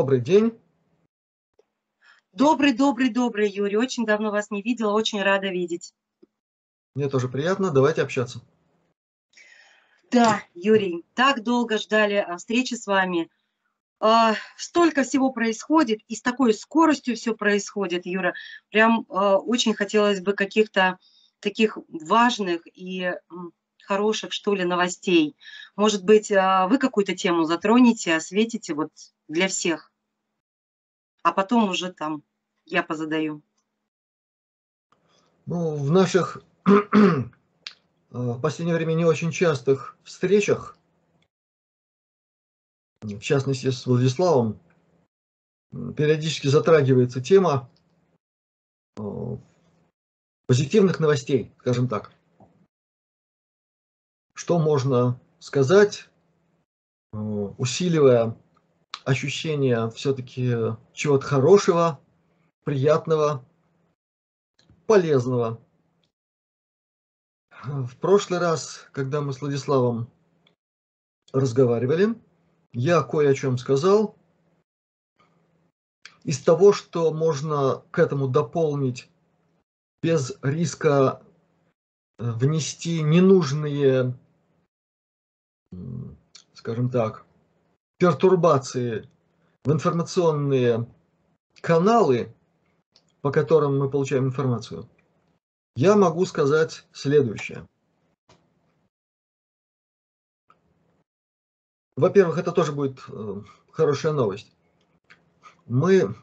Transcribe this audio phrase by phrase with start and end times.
[0.00, 0.58] Добрый день.
[2.32, 3.76] Добрый, добрый, добрый, Юрий.
[3.76, 5.92] Очень давно вас не видела, очень рада видеть.
[6.94, 7.70] Мне тоже приятно.
[7.70, 8.40] Давайте общаться.
[10.10, 13.28] Да, Юрий, так долго ждали а, встречи с вами.
[13.98, 18.32] А, столько всего происходит, и с такой скоростью все происходит, Юра.
[18.70, 20.98] Прям а, очень хотелось бы каких-то
[21.40, 23.12] таких важных и
[23.84, 25.36] хороших, что ли, новостей.
[25.76, 28.90] Может быть, вы какую-то тему затронете, осветите вот
[29.28, 29.89] для всех,
[31.22, 32.22] а потом уже там
[32.64, 33.42] я позадаю.
[35.46, 40.78] Ну, в наших в последнее время не очень частых встречах,
[43.02, 44.60] в частности с Владиславом,
[45.72, 47.70] периодически затрагивается тема
[48.98, 49.36] э,
[50.46, 52.12] позитивных новостей, скажем так.
[54.34, 56.08] Что можно сказать,
[57.12, 58.36] э, усиливая
[59.04, 62.00] ощущение все-таки чего-то хорошего,
[62.64, 63.44] приятного,
[64.86, 65.60] полезного.
[67.62, 70.10] В прошлый раз, когда мы с Владиславом
[71.32, 72.18] разговаривали,
[72.72, 74.16] я кое о чем сказал.
[76.24, 79.10] Из того, что можно к этому дополнить
[80.02, 81.22] без риска
[82.18, 84.18] э, внести ненужные,
[86.54, 87.26] скажем так,
[88.00, 89.08] пертурбации
[89.64, 90.88] в информационные
[91.60, 92.34] каналы,
[93.20, 94.88] по которым мы получаем информацию–
[95.76, 97.66] я могу сказать следующее.
[101.96, 104.52] Во-первых, это тоже будет э, хорошая новость.
[105.66, 106.14] Мы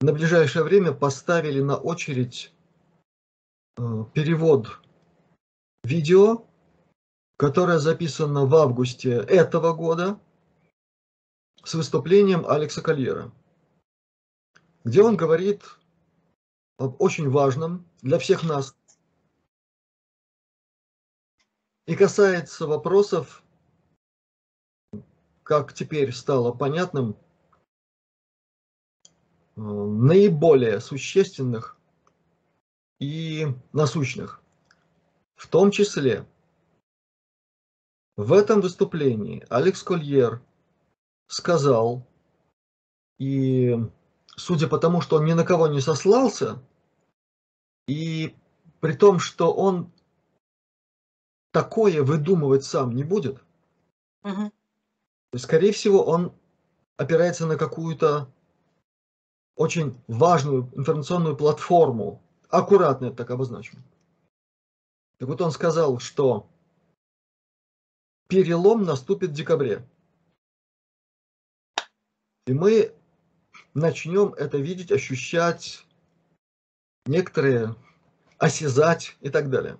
[0.00, 2.52] на ближайшее время поставили на очередь
[3.78, 4.80] э, перевод
[5.84, 6.44] видео,
[7.38, 10.20] которое записано в августе этого года
[11.64, 13.32] с выступлением Алекса Кольера,
[14.84, 15.62] где он говорит
[16.78, 18.76] об очень важном для всех нас
[21.86, 23.42] и касается вопросов,
[25.42, 27.16] как теперь стало понятным,
[29.56, 31.76] э, наиболее существенных
[32.98, 34.40] и насущных.
[35.34, 36.26] В том числе
[38.16, 40.40] в этом выступлении Алекс Кольер
[41.32, 42.06] сказал,
[43.18, 43.74] и
[44.36, 46.62] судя по тому, что он ни на кого не сослался,
[47.88, 48.36] и
[48.80, 49.90] при том, что он
[51.50, 53.42] такое выдумывать сам не будет,
[54.22, 54.52] угу.
[55.36, 56.34] скорее всего, он
[56.98, 58.28] опирается на какую-то
[59.56, 62.22] очень важную информационную платформу.
[62.50, 63.82] Аккуратно это так обозначим.
[65.16, 66.46] Так вот он сказал, что
[68.28, 69.86] перелом наступит в декабре.
[72.46, 72.94] И мы
[73.74, 75.84] начнем это видеть, ощущать
[77.06, 77.74] некоторые
[78.38, 79.78] осязать и так далее.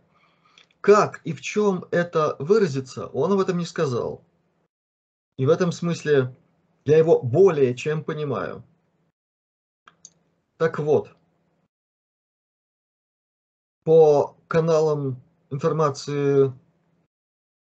[0.81, 4.25] Как и в чем это выразится, он об этом не сказал.
[5.39, 6.37] И в этом смысле
[6.84, 8.65] я его более чем понимаю.
[10.56, 11.15] Так вот,
[13.84, 16.53] по каналам информации,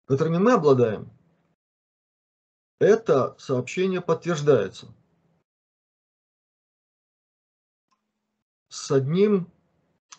[0.07, 1.12] которыми мы обладаем,
[2.79, 4.93] это сообщение подтверждается.
[8.73, 9.53] с одним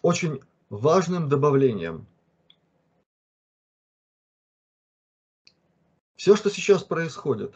[0.03, 2.05] очень важным добавлением.
[6.15, 7.55] Все, что сейчас происходит,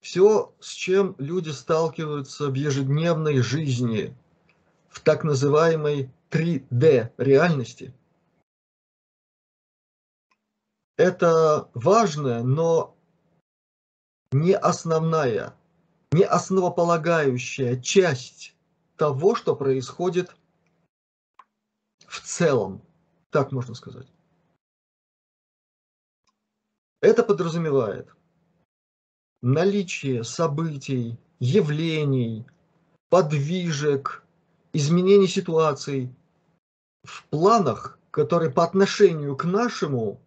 [0.00, 4.16] все, с чем люди сталкиваются в ежедневной жизни,
[4.88, 7.92] в так называемой 3D реальности,
[10.96, 12.96] это важная, но
[14.32, 15.54] не основная,
[16.12, 18.54] не основополагающая часть
[18.96, 20.34] того, что происходит
[22.06, 22.82] в целом,
[23.30, 24.06] так можно сказать.
[27.00, 28.14] Это подразумевает
[29.42, 32.44] наличие событий, явлений,
[33.08, 34.22] подвижек,
[34.72, 36.14] изменений ситуаций
[37.04, 40.20] в планах, которые по отношению к нашему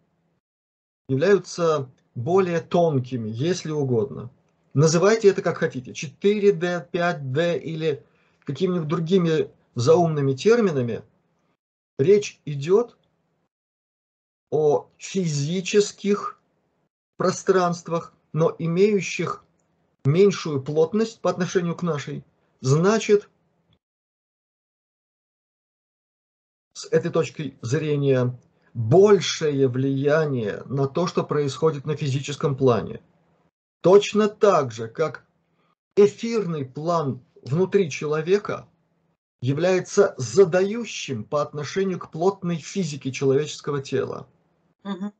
[1.07, 4.29] являются более тонкими, если угодно.
[4.73, 8.03] Называйте это как хотите, 4D, 5D или
[8.43, 11.03] какими-нибудь другими заумными терминами,
[11.97, 12.97] речь идет
[14.51, 16.39] о физических
[17.17, 19.43] пространствах, но имеющих
[20.05, 22.23] меньшую плотность по отношению к нашей,
[22.61, 23.29] значит,
[26.73, 28.37] с этой точки зрения,
[28.73, 33.01] большее влияние на то, что происходит на физическом плане.
[33.81, 35.25] Точно так же, как
[35.95, 38.67] эфирный план внутри человека
[39.41, 44.27] является задающим по отношению к плотной физике человеческого тела.
[44.83, 45.11] Мгм.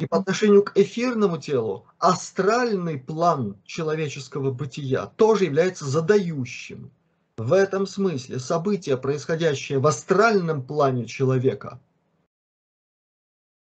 [0.00, 6.90] И по отношению к эфирному телу астральный план человеческого бытия тоже является задающим.
[7.36, 11.78] В этом смысле события, происходящие в астральном плане человека,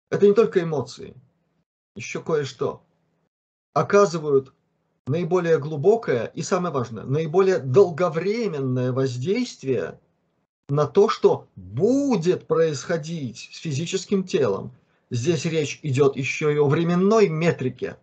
[0.10, 1.16] это не только эмоции,
[1.96, 2.82] еще кое-что,
[3.74, 4.54] оказывают
[5.08, 10.00] наиболее глубокое и, самое важное, наиболее долговременное воздействие
[10.70, 14.72] на то, что будет происходить с физическим телом.
[15.10, 17.98] Здесь речь идет еще и о временной метрике.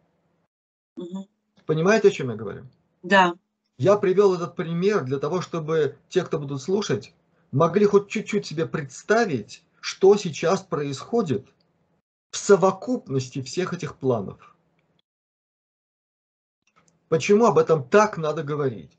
[0.97, 1.27] Мгм.
[1.65, 2.67] Понимаете, о чем я говорю?
[3.03, 3.35] Да.
[3.79, 7.13] Я привел этот пример для того, чтобы те, кто будут слушать,
[7.53, 11.47] могли хоть чуть-чуть себе представить, что сейчас происходит
[12.31, 14.57] в совокупности всех этих планов.
[17.09, 18.99] Почему об этом так надо говорить?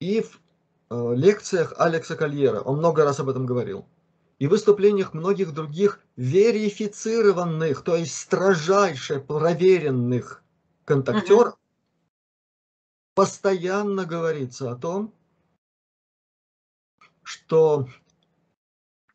[0.00, 0.40] И в
[0.90, 3.86] э, лекциях Алекса Кольера, он много раз об этом говорил,
[4.38, 10.42] и в выступлениях многих других верифицированных, то есть строжайше проверенных
[10.84, 11.58] контактеров,
[13.14, 15.14] постоянно говорится о том,
[17.22, 17.86] что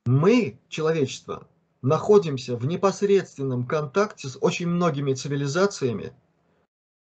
[0.06, 1.48] мы, человечество,
[1.86, 6.14] находимся в непосредственном контакте с очень многими цивилизациями,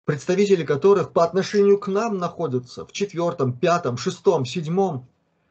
[0.05, 5.09] представители которых по отношению к нам находятся в четвертом, пятом, шестом, седьмом.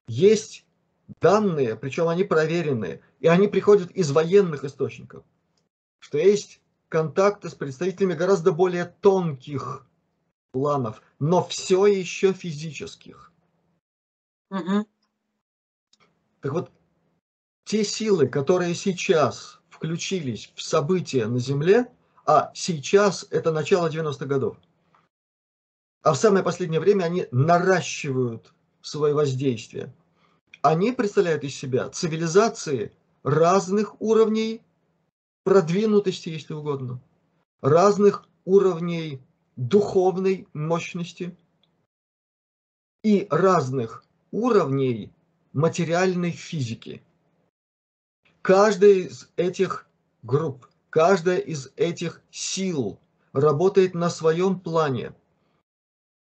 [0.08, 0.66] Есть
[1.22, 5.24] данные, причем они проверенные, и они приходят из военных источников,
[6.00, 9.88] что есть контакты с представителями гораздо более тонких
[10.52, 13.32] планов, но все еще физических.
[14.50, 14.86] Мгм.
[16.42, 16.72] Так вот,
[17.66, 21.88] те силы, которые сейчас включились в события на Земле,
[22.26, 24.58] а сейчас это начало 90-х годов,
[26.04, 29.94] а в самое последнее время они наращивают свое воздействие.
[30.62, 32.94] Они представляют из себя цивилизации
[33.24, 34.62] разных уровней
[35.44, 37.02] продвинутости, если угодно,
[37.62, 39.22] разных уровней
[39.56, 41.36] духовной мощности
[43.04, 45.12] и разных уровней
[45.54, 47.04] материальной физики.
[48.44, 49.88] Каждая из этих
[50.22, 53.00] групп, каждая из этих сил
[53.32, 55.14] работает на своем плане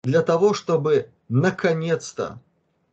[0.04, 2.42] для того, чтобы наконец-то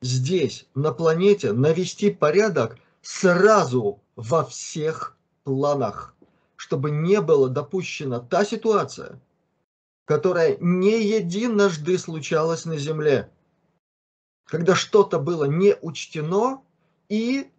[0.01, 6.15] здесь, на планете, навести порядок сразу во всех планах,
[6.55, 9.21] чтобы не было допущена та ситуация,
[10.05, 13.29] которая не единожды случалась на Земле,
[14.45, 16.63] когда что-то было не учтено
[17.09, 17.51] и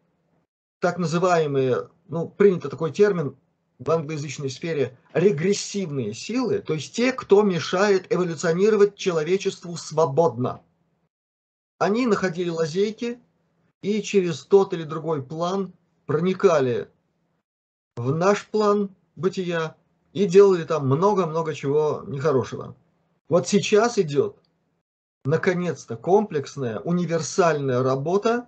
[0.79, 3.35] так называемые, ну, принято такой термин
[3.79, 10.61] в англоязычной сфере, регрессивные силы, то есть те, кто мешает эволюционировать человечеству свободно.
[11.79, 13.19] Они находили лазейки
[13.81, 15.73] и через тот или другой план
[16.07, 16.89] проникали
[17.95, 19.75] в наш план бытия
[20.13, 22.75] и делали там много-много чего нехорошего.
[23.29, 24.37] Вот сейчас идет,
[25.25, 28.47] наконец-то, комплексная, универсальная работа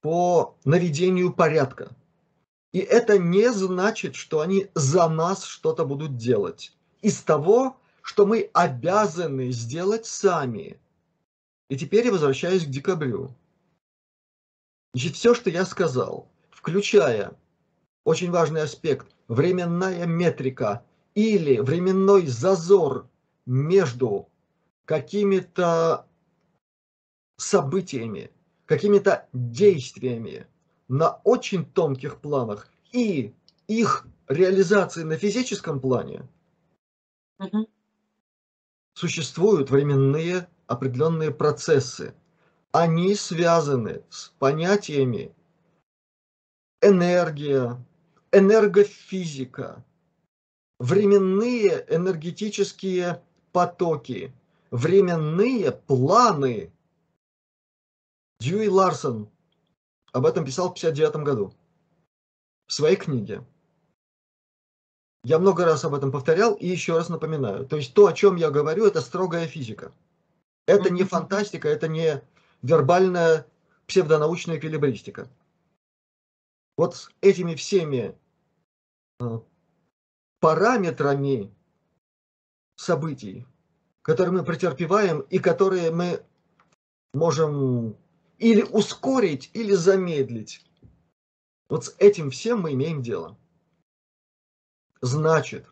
[0.00, 1.94] по наведению порядка.
[2.72, 6.76] И это не значит, что они за нас что-то будут делать.
[7.00, 10.78] Из того, что мы обязаны сделать сами.
[11.68, 13.34] И теперь я возвращаюсь к декабрю.
[14.94, 17.36] Значит, все, что я сказал, включая
[18.04, 20.84] очень важный аспект, временная метрика
[21.14, 23.08] или временной зазор
[23.46, 24.28] между
[24.84, 26.06] какими-то
[27.36, 28.30] событиями,
[28.66, 30.46] какими-то действиями
[30.88, 33.34] на очень тонких планах и
[33.68, 36.28] их реализации на физическом плане,
[37.38, 37.66] Мгм.
[38.94, 42.14] существуют временные определенные процессы.
[42.72, 45.34] Они связаны с понятиями
[46.82, 47.84] энергия,
[48.32, 49.84] энергофизика,
[50.78, 54.32] временные энергетические потоки,
[54.70, 56.72] временные планы.
[58.40, 59.30] Дьюи Ларсон
[60.12, 61.54] об этом писал в 1959 году
[62.66, 63.44] в своей книге.
[65.24, 67.66] Я много раз об этом повторял и еще раз напоминаю.
[67.66, 69.92] То есть то, о чем я говорю, это строгая физика.
[70.66, 72.22] Это не фантастика, это не
[72.62, 73.46] вербальная
[73.86, 75.28] псевдонаучная эквилибристика.
[76.76, 78.16] Вот с этими всеми
[79.20, 79.40] э,
[80.40, 81.52] параметрами
[82.76, 83.46] событий,
[84.02, 86.22] которые мы претерпеваем и которые мы
[87.14, 87.96] можем
[88.38, 90.64] или ускорить, или замедлить.
[91.68, 93.38] Вот с этим всем мы имеем дело.
[95.00, 95.66] Значит,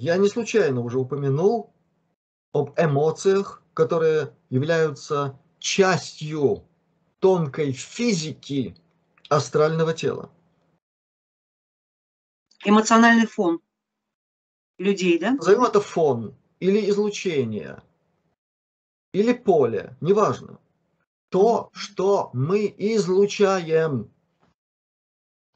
[0.00, 1.74] Я не случайно уже упомянул
[2.52, 6.64] об эмоциях, которые являются частью
[7.18, 8.76] тонкой физики
[9.28, 10.30] астрального тела.
[12.64, 13.60] Эмоциональный фон
[14.78, 15.32] людей, да?
[15.32, 17.82] Назовем это фон или излучение,
[19.18, 20.60] или поле, неважно.
[21.28, 24.10] То, что мы излучаем.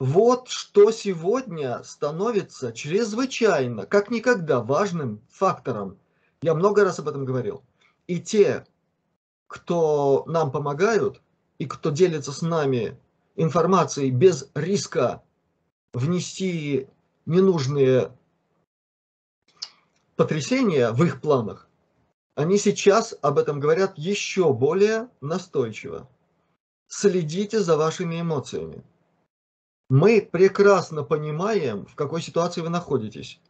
[0.01, 5.97] Вот что сегодня становится чрезвычайно, как никогда, важным фактором.
[6.43, 7.63] Я много раз об этом говорил.
[8.09, 8.67] И те,
[9.47, 11.23] кто нам помогают,
[11.59, 12.99] и кто делится с нами
[13.37, 15.23] информацией без риска
[15.93, 16.89] внести
[17.27, 18.11] ненужные
[20.17, 21.69] потрясения в их планах,
[22.35, 26.09] они сейчас об этом говорят еще более настойчиво.
[26.89, 28.83] Следите за вашими эмоциями.
[29.91, 33.41] Мы прекрасно понимаем, в какой ситуации вы находитесь.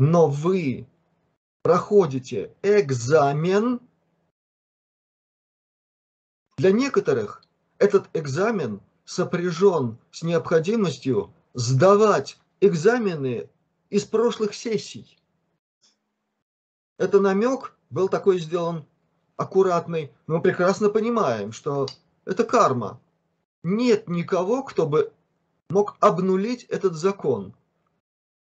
[0.00, 0.88] Но вы
[1.62, 3.80] проходите экзамен.
[6.56, 7.44] Для некоторых
[7.78, 13.48] этот экзамен сопряжен с необходимостью сдавать экзамены
[13.90, 15.18] из прошлых сессий.
[17.02, 18.86] Это намек был такой сделан
[19.36, 21.88] аккуратный, мы прекрасно понимаем, что
[22.24, 23.00] это карма.
[23.64, 25.12] Нет никого, кто бы
[25.68, 27.56] мог обнулить этот закон.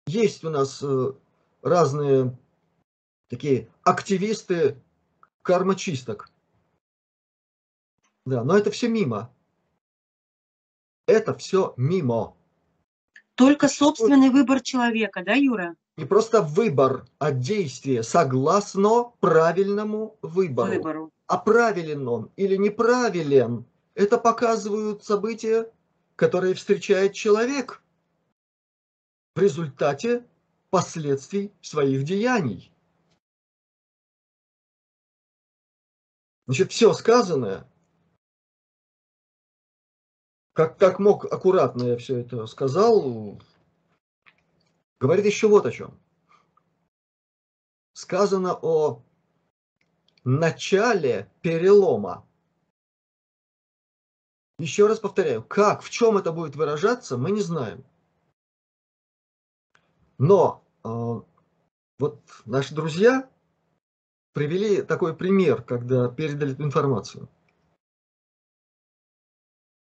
[0.07, 1.13] Есть у нас э,
[1.63, 2.39] разные
[3.29, 4.81] такие активисты
[5.43, 6.31] кармочисток.
[8.25, 9.35] Да, но это все мимо.
[11.09, 12.37] Это все мимо.
[13.35, 15.75] Только собственный выбор человека, да, Юра?
[15.97, 20.73] Не просто выбор, а действие согласно правильному выбору.
[20.73, 21.11] Выбору.
[21.27, 25.71] А правилен он или неправилен, это показывают события,
[26.17, 27.81] которые встречает человек
[29.37, 30.27] в результате
[30.71, 32.73] последствий своих деяний.
[36.47, 37.67] Значит, все сказанное,
[40.53, 43.41] как, как мог аккуратно я все это сказал,
[45.05, 46.01] говорит еще вот о чем.
[47.93, 49.03] Сказано о
[50.25, 52.27] начале перелома.
[54.59, 57.85] Еще раз повторяю, как, в чем это будет выражаться, мы не знаем.
[60.17, 60.89] Но э,
[61.99, 63.29] вот наши друзья
[64.33, 67.29] привели такой пример, когда передали эту информацию.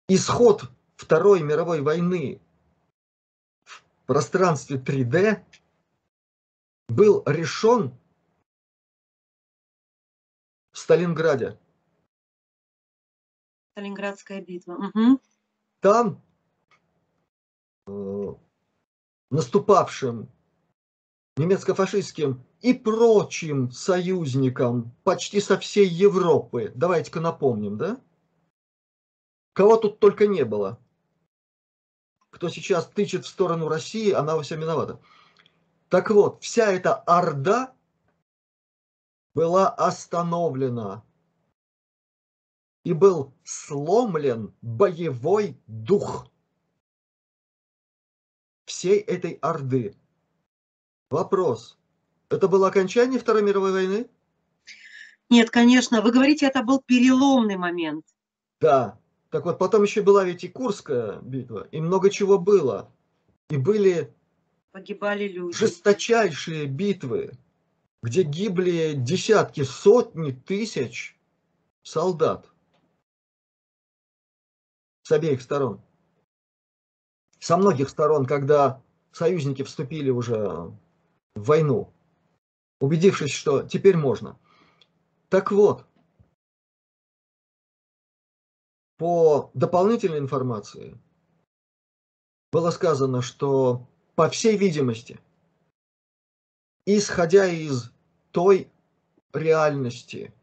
[0.09, 2.41] Исход Второй мировой войны
[4.11, 5.41] пространстве 3D
[6.89, 7.97] был решен
[10.73, 11.61] в Сталинграде.
[13.71, 14.91] Сталинградская битва.
[14.93, 15.21] Угу.
[15.79, 16.21] Там
[17.87, 18.35] э,
[19.31, 20.29] наступавшим
[21.37, 26.73] немецко-фашистским и прочим союзникам почти со всей Европы.
[26.75, 28.03] Давайте-ка напомним, да?
[29.53, 30.81] Кого тут только не было.
[32.31, 35.01] Кто сейчас тычет в сторону России, она во всем виновата.
[35.89, 37.75] Так вот, вся эта орда
[39.35, 41.05] была остановлена
[42.85, 46.31] и был сломлен боевой дух
[48.65, 49.97] всей этой орды.
[51.11, 51.77] Вопрос.
[52.29, 54.09] Это было окончание Второй мировой войны?
[55.29, 56.01] Нет, конечно.
[56.01, 58.07] Вы говорите, это был переломный момент.
[58.61, 58.99] Да.
[59.31, 62.93] Так вот, потом еще была ведь и Курская битва, и много чего было.
[63.49, 64.13] И были
[64.73, 65.57] Погибали люди.
[65.57, 67.33] жесточайшие битвы,
[68.03, 71.17] где гибли десятки, сотни тысяч
[71.83, 72.47] солдат
[75.03, 75.81] с обеих сторон.
[77.39, 78.83] Со многих сторон, когда
[79.13, 80.73] союзники вступили уже
[81.35, 81.93] в войну,
[82.81, 84.39] убедившись, что теперь можно.
[85.29, 85.87] Так вот,
[89.01, 90.95] по дополнительной информации
[92.53, 95.19] было сказано, что, по всей видимости,
[96.85, 97.93] исходя из
[98.31, 98.71] той
[99.33, 100.35] реальности,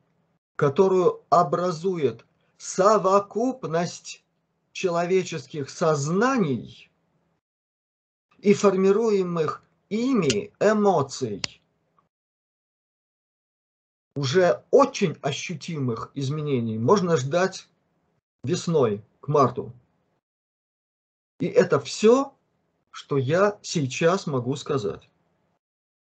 [0.55, 2.25] которую образует
[2.57, 4.23] совокупность
[4.71, 6.89] человеческих сознаний
[8.39, 11.43] и формируемых ими эмоций,
[14.15, 17.69] уже очень ощутимых изменений можно ждать
[18.44, 19.74] весной, к марту.
[21.39, 22.34] И это все,
[22.91, 25.10] что я сейчас могу сказать.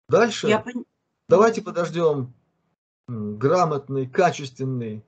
[0.08, 0.86] Дальше я пон...
[1.28, 2.32] давайте подождем
[3.08, 5.04] грамотный, качественный,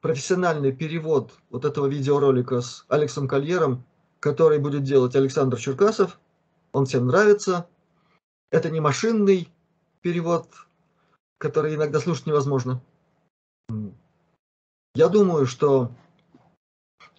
[0.00, 3.84] профессиональный перевод вот этого видеоролика с Алексом Кольером,
[4.20, 6.18] который будет делать Александр Черкасов.
[6.72, 7.68] Он всем нравится.
[8.50, 9.48] Это не машинный
[10.00, 10.48] перевод,
[11.38, 12.80] который иногда слушать невозможно.
[14.94, 15.92] Я думаю, что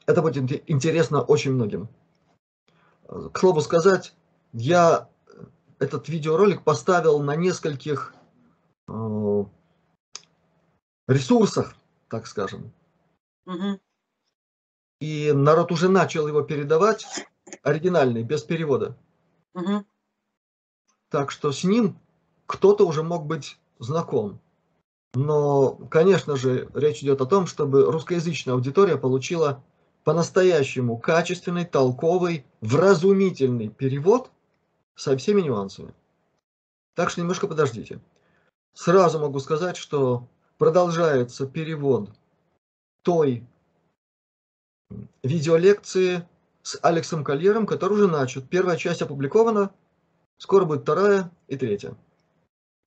[0.09, 1.87] это будет интересно очень многим.
[3.07, 4.15] К слову сказать,
[4.53, 5.07] я
[5.77, 8.15] этот видеоролик поставил на нескольких
[8.87, 9.43] э,
[11.07, 11.75] ресурсах,
[12.09, 12.73] так скажем.
[13.45, 13.79] Угу.
[15.01, 17.05] И народ уже начал его передавать,
[17.61, 18.97] оригинальный, без перевода.
[19.53, 19.85] Угу.
[21.09, 21.99] Так что с ним
[22.47, 24.41] кто-то уже мог быть знаком.
[25.13, 29.63] Но, конечно же, речь идет о том, чтобы русскоязычная аудитория получила
[30.09, 34.31] по-настоящему качественный, толковый, вразумительный перевод
[34.95, 35.93] со всеми нюансами.
[36.95, 37.99] Так что немножко подождите.
[38.73, 42.09] Сразу могу сказать, что продолжается перевод
[43.03, 43.45] той
[45.21, 46.27] видеолекции
[46.63, 48.49] с Алексом Кольером, который уже начат.
[48.49, 49.69] Первая часть опубликована,
[50.39, 51.95] скоро будет вторая и третья.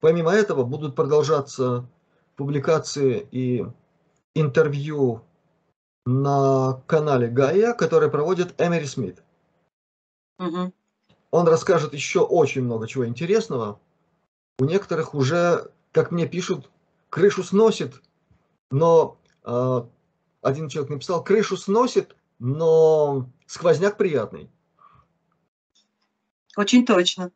[0.01, 1.87] Помимо этого будут продолжаться
[2.35, 3.65] публикации и
[4.35, 5.23] интервью
[6.05, 9.23] на канале Гая, который проводит Эмери Смит.
[10.39, 10.73] Угу.
[11.31, 13.81] Он расскажет еще очень много чего интересного.
[14.59, 16.71] У некоторых уже, как мне пишут,
[17.09, 18.03] крышу сносит,
[18.71, 19.83] но э,
[20.43, 24.51] один человек написал, крышу сносит, но сквозняк приятный.
[26.57, 27.31] Очень точно.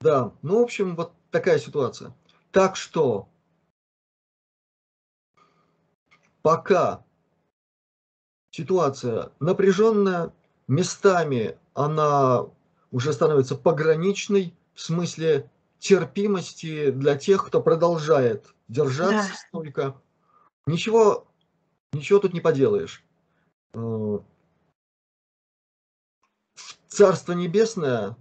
[0.00, 2.14] Да, ну, в общем, вот такая ситуация.
[2.52, 3.28] Так что
[6.42, 7.04] пока
[8.52, 10.32] ситуация напряженная,
[10.68, 12.46] местами она
[12.92, 19.34] уже становится пограничной в смысле терпимости для тех, кто продолжает держаться да.
[19.48, 20.00] столько.
[20.66, 21.26] Ничего,
[21.92, 23.02] ничего тут не поделаешь.
[23.74, 24.18] Э,
[26.88, 28.16] Царство Небесное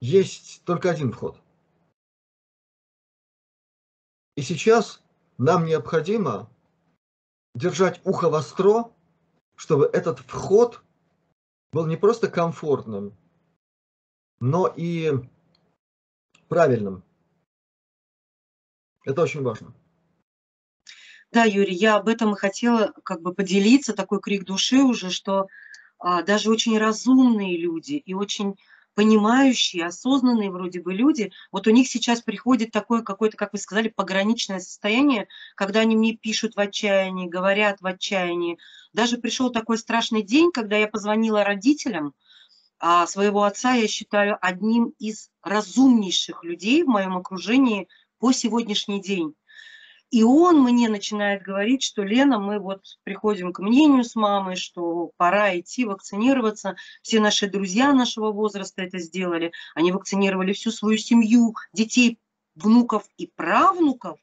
[0.00, 1.40] есть только один вход.
[4.36, 5.02] И сейчас
[5.36, 6.50] нам необходимо
[7.54, 8.90] держать ухо востро,
[9.58, 10.80] чтобы этот вход
[11.72, 13.12] был не просто комфортным,
[14.38, 15.12] но и
[16.48, 17.02] правильным.
[19.04, 19.74] Это очень важно.
[21.32, 25.48] Да, Юрий, я об этом и хотела как бы поделиться, такой крик души уже, что
[25.98, 28.56] а, даже очень разумные люди и очень
[28.98, 33.90] понимающие, осознанные вроде бы люди, вот у них сейчас приходит такое какое-то, как вы сказали,
[33.90, 38.58] пограничное состояние, когда они мне пишут в отчаянии, говорят в отчаянии.
[38.92, 42.12] Даже пришел такой страшный день, когда я позвонила родителям,
[42.80, 47.86] а своего отца я считаю одним из разумнейших людей в моем окружении
[48.18, 49.32] по сегодняшний день.
[50.10, 55.12] И он мне начинает говорить, что Лена, мы вот приходим к мнению с мамой, что
[55.16, 56.76] пора идти вакцинироваться.
[57.02, 59.52] Все наши друзья нашего возраста это сделали.
[59.74, 62.18] Они вакцинировали всю свою семью, детей,
[62.54, 64.18] внуков и правнуков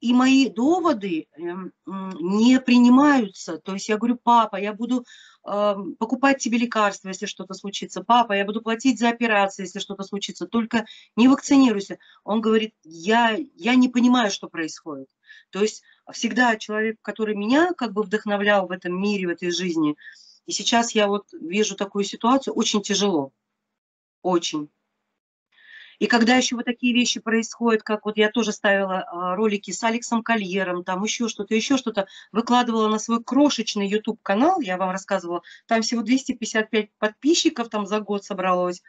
[0.00, 3.58] и мои доводы эм, не принимаются.
[3.58, 5.04] То есть я говорю, папа, я буду
[5.46, 8.02] эм, покупать тебе лекарства, если что-то случится.
[8.02, 10.46] Папа, я буду платить за операции, если что-то случится.
[10.46, 10.86] Только
[11.16, 11.98] не вакцинируйся.
[12.24, 15.08] Он говорит, я, я не понимаю, что происходит.
[15.50, 15.82] То есть
[16.12, 19.96] всегда человек, который меня как бы вдохновлял в этом мире, в этой жизни,
[20.46, 23.32] и сейчас я вот вижу такую ситуацию, очень тяжело.
[24.22, 24.70] Очень.
[26.00, 29.84] И когда еще вот такие вещи происходят, как вот я тоже ставила а, ролики с
[29.84, 35.42] Алексом Кольером, там еще что-то, еще что-то, выкладывала на свой крошечный YouTube-канал, я вам рассказывала,
[35.66, 38.82] там всего 255 подписчиков там за год собралось.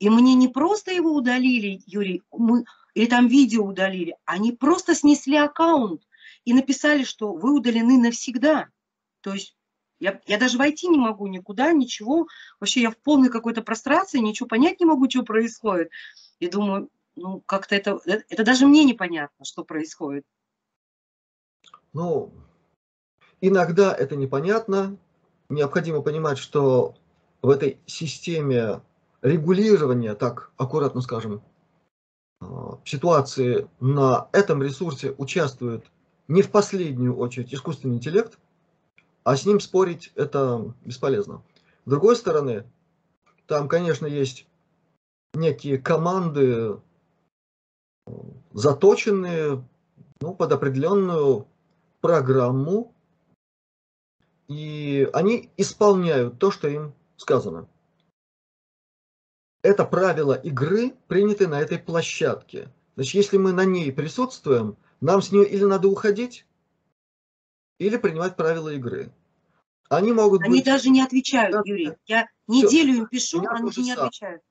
[0.00, 5.36] И мне не просто его удалили, Юрий, мы, или там видео удалили, они просто снесли
[5.36, 6.02] аккаунт
[6.44, 8.70] и написали, что вы удалены навсегда.
[9.20, 9.54] То есть
[10.00, 12.26] я, я даже войти не могу никуда, ничего.
[12.58, 15.90] Вообще я в полной какой-то прострации, ничего понять не могу, что происходит.
[16.38, 20.24] И думаю, ну, как-то это, э, это даже мне непонятно, что происходит.
[21.92, 22.32] Ну,
[23.40, 24.96] иногда это непонятно.
[25.50, 26.94] Необходимо понимать, что
[27.42, 28.80] в этой системе
[29.20, 31.42] регулирования, так аккуратно скажем,
[32.40, 35.84] а, ситуации на этом ресурсе участвует
[36.28, 38.38] не в последнюю очередь искусственный интеллект,
[39.24, 41.42] а с ним спорить это бесполезно.
[41.84, 42.64] С другой стороны,
[43.46, 44.46] там, конечно, есть
[45.34, 46.80] некие команды,
[48.52, 49.64] заточенные
[50.20, 51.46] ну, под определенную
[52.00, 52.94] программу,
[54.48, 57.68] и они исполняют то, что им сказано.
[59.62, 62.72] Это правила игры, приняты на этой площадке.
[62.96, 66.46] Значит, если мы на ней присутствуем, нам с нее или надо уходить,
[67.80, 69.10] или принимать правила игры.
[69.88, 70.64] Они могут Они быть...
[70.64, 71.94] даже не отвечают, Юрий.
[72.06, 74.42] Я неделю им пишу, они не отвечают.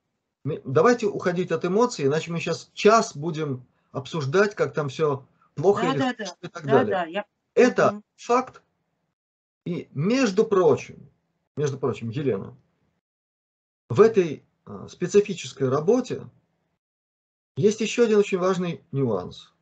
[0.44, 5.92] давайте уходить от эмоций, иначе мы сейчас час будем обсуждать, как там все плохо да,
[5.92, 6.36] или да, да.
[6.42, 6.92] и так да, далее.
[6.92, 7.26] Да, я...
[7.54, 8.04] Это угу.
[8.18, 8.62] факт.
[9.66, 11.10] И между прочим,
[11.56, 12.58] между прочим, Елена,
[13.90, 16.28] в этой а, специфической работе
[17.56, 19.54] есть еще один очень важный нюанс.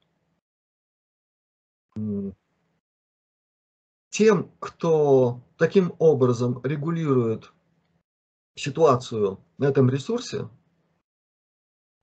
[4.18, 7.54] Тем, кто таким образом регулирует
[8.56, 10.50] ситуацию на этом ресурсе,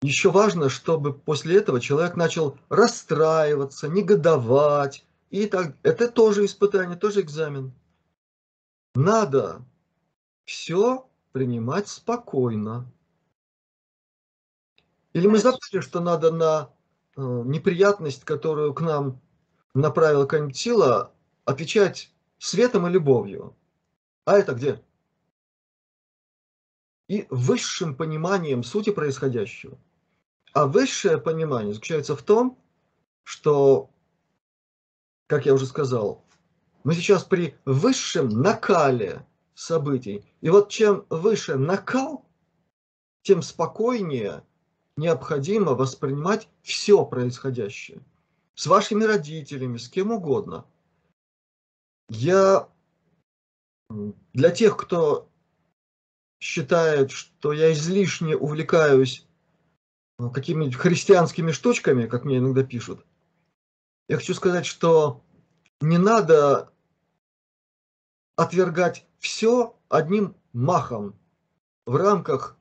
[0.00, 5.04] еще важно, чтобы после этого человек начал расстраиваться, негодовать.
[5.30, 7.72] И так, это тоже испытание, тоже экзамен.
[8.94, 9.64] Надо
[10.44, 12.88] все принимать спокойно.
[15.14, 16.70] Или мы забыли, что надо на
[17.16, 19.20] э, неприятность, которую к нам
[19.74, 21.13] направила какая-нибудь сила,
[21.44, 23.56] отвечать светом и любовью.
[24.24, 24.82] А это где?
[27.08, 29.78] И высшим пониманием сути происходящего.
[30.52, 32.58] А высшее понимание заключается в том,
[33.24, 33.90] что,
[35.26, 36.24] как я уже сказал,
[36.84, 40.24] мы сейчас при высшем накале событий.
[40.40, 42.24] И вот чем выше накал,
[43.22, 44.44] тем спокойнее
[44.96, 48.04] необходимо воспринимать все происходящее.
[48.54, 50.66] С вашими родителями, с кем угодно.
[52.08, 52.68] Я
[54.32, 55.28] для тех, кто
[56.40, 59.26] считает, что я излишне увлекаюсь
[60.18, 63.04] ну, какими-нибудь христианскими штучками, как мне иногда пишут,
[64.08, 65.22] я хочу сказать, что
[65.80, 66.70] не надо
[68.36, 71.18] отвергать все одним махом.
[71.86, 72.58] В рамках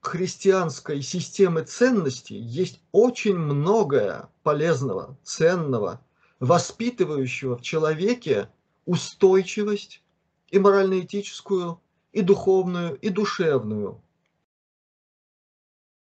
[0.00, 6.04] христианской системы ценностей есть очень многое полезного, ценного,
[6.40, 8.50] воспитывающего в человеке
[8.88, 10.02] устойчивость
[10.48, 11.78] и морально-этическую,
[12.12, 14.02] и духовную, и душевную.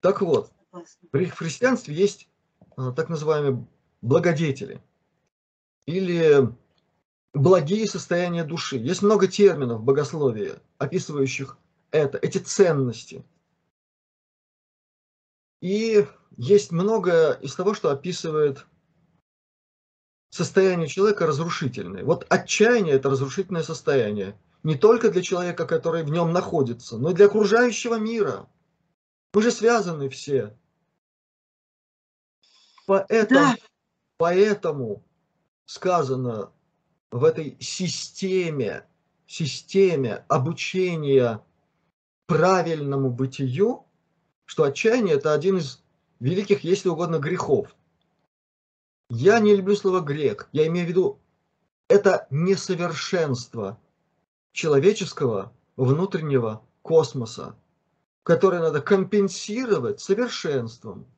[0.00, 2.28] Так вот, в христианстве есть
[2.76, 3.66] а, так называемые
[4.00, 4.82] благодетели
[5.84, 6.48] или
[7.34, 8.78] благие состояния души.
[8.78, 11.58] Есть много терминов в богословии, описывающих
[11.90, 13.22] это, эти ценности.
[15.60, 16.06] И
[16.38, 18.66] есть много из того, что описывает
[20.32, 22.04] состояние человека разрушительное.
[22.04, 24.34] Вот отчаяние– это разрушительное состояние.
[24.62, 28.48] Не только для человека, который в нем находится, но и для окружающего мира.
[29.34, 30.56] Мы же связаны все.
[32.86, 33.56] Поэтому, да.
[34.16, 35.04] поэтому
[35.66, 36.50] сказано
[37.10, 38.86] в этой системе,
[39.26, 41.44] системе обучения
[42.26, 43.84] правильному бытию,
[44.46, 45.82] что отчаяние– это один из
[46.20, 47.76] великих, если угодно, грехов.
[49.14, 51.20] Я не люблю слово «грех», я имею в виду,
[51.88, 53.78] это несовершенство
[54.52, 57.54] человеческого внутреннего космоса,
[58.22, 61.06] которое надо компенсировать совершенством–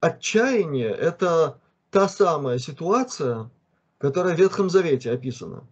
[0.00, 3.50] отчаяние– это та самая ситуация,
[3.98, 5.66] которая в Ветхом Завете описана.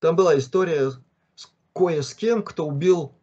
[0.00, 0.90] Там была история
[1.34, 3.14] с кое с кем, кто убил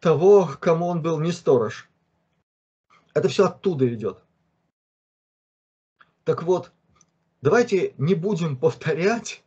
[0.00, 1.88] того, кому он был не сторож.
[3.14, 4.22] Это все оттуда идет.
[6.28, 6.72] Так вот,
[7.40, 9.42] давайте не будем повторять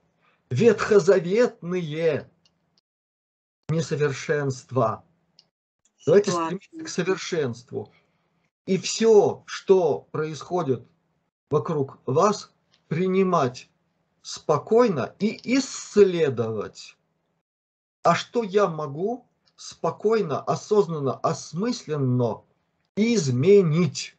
[0.50, 2.28] ветхозаветные
[3.70, 5.06] несовершенства.
[6.08, 7.94] Давайте стремиться к совершенству.
[8.66, 10.84] И все, что происходит
[11.52, 12.52] вокруг вас,
[12.88, 13.70] принимать
[14.24, 16.98] спокойно и исследовать.
[18.02, 22.42] А что я могу спокойно, осознанно, осмысленно
[22.96, 24.18] изменить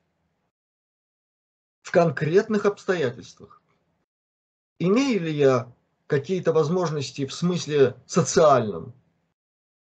[1.92, 3.62] конкретных обстоятельствах?
[4.80, 5.72] Имею ли я
[6.08, 8.94] какие-то возможности в смысле социальном?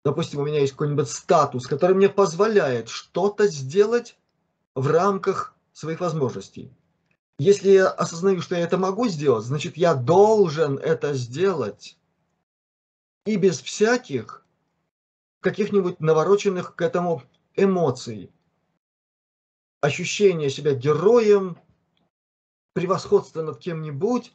[0.04, 4.18] Допустим, у меня есть какой-нибудь статус, который мне позволяет что-то сделать
[4.76, 6.74] в рамках своих возможностей.
[7.38, 11.98] Если я осознаю, что я это могу сделать, значит, я должен это сделать.
[13.26, 14.44] И без всяких
[15.40, 17.24] каких-нибудь навороченных к этому
[17.56, 18.32] эмоций.
[19.82, 21.58] Ощущение себя героем,
[22.74, 24.34] превосходство над кем-нибудь,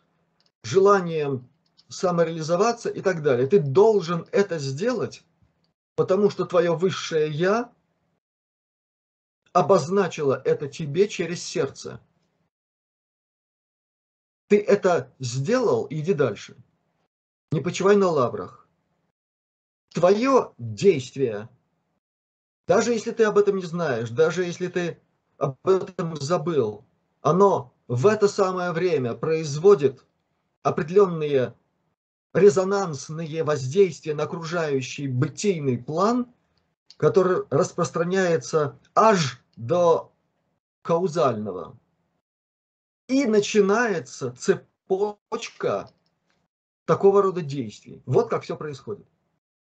[0.62, 1.48] желанием
[1.88, 3.46] самореализоваться и так далее.
[3.46, 5.24] Ты должен это сделать,
[5.94, 7.72] потому что твое высшее «я»
[9.52, 12.00] обозначила это тебе через сердце.
[14.48, 16.56] Ты это сделал, иди дальше.
[17.52, 18.68] Не почивай на лаврах.
[19.94, 21.48] Твое действие,
[22.66, 25.00] даже если ты об этом не знаешь, даже если ты
[25.38, 26.84] об этом забыл,
[27.22, 30.04] оно в это самое время производит
[30.62, 31.54] определенные
[32.34, 36.32] резонансные воздействия на окружающий бытийный план,
[36.96, 40.12] который распространяется аж до
[40.82, 41.78] каузального.
[43.08, 45.90] И начинается цепочка
[46.84, 48.02] такого рода действий.
[48.04, 49.06] Вот как все происходит.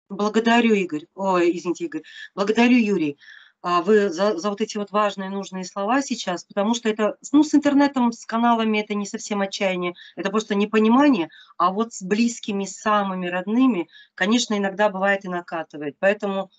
[0.09, 1.07] Благодарю, Игорь.
[1.15, 2.03] Ой, извините, Игорь.
[2.35, 3.19] Благодарю, Юрий.
[3.63, 7.45] А, вы за, за вот эти вот важные нужные слова сейчас, потому что это, ну,
[7.45, 12.65] с интернетом, с каналами это не совсем отчаяние, это просто непонимание, а вот с близкими,
[12.65, 15.97] самыми родными, конечно, иногда бывает и накатывает.
[16.01, 16.51] Поэтому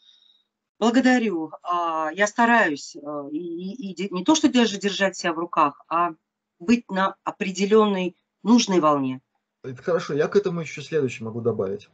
[0.80, 1.52] благодарю.
[1.62, 5.84] А, я стараюсь а, и, и, и не то, что даже держать себя в руках,
[5.90, 6.12] а
[6.60, 9.20] быть на определенной нужной волне.
[9.62, 11.90] Это хорошо, я к этому еще следующее могу добавить.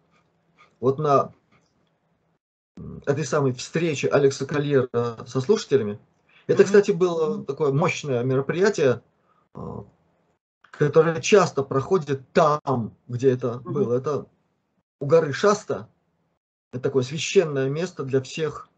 [0.80, 1.34] Вот на
[3.06, 6.00] этой самой встречи Алекса Кольера со слушателями.
[6.48, 9.04] Это, кстати, было такое мощное мероприятие,
[9.54, 9.86] а,
[10.72, 13.96] которое часто проходит там, где это было.
[13.96, 14.26] Это
[15.00, 15.90] у горы Шаста.
[16.72, 18.70] Это такое священное место для всех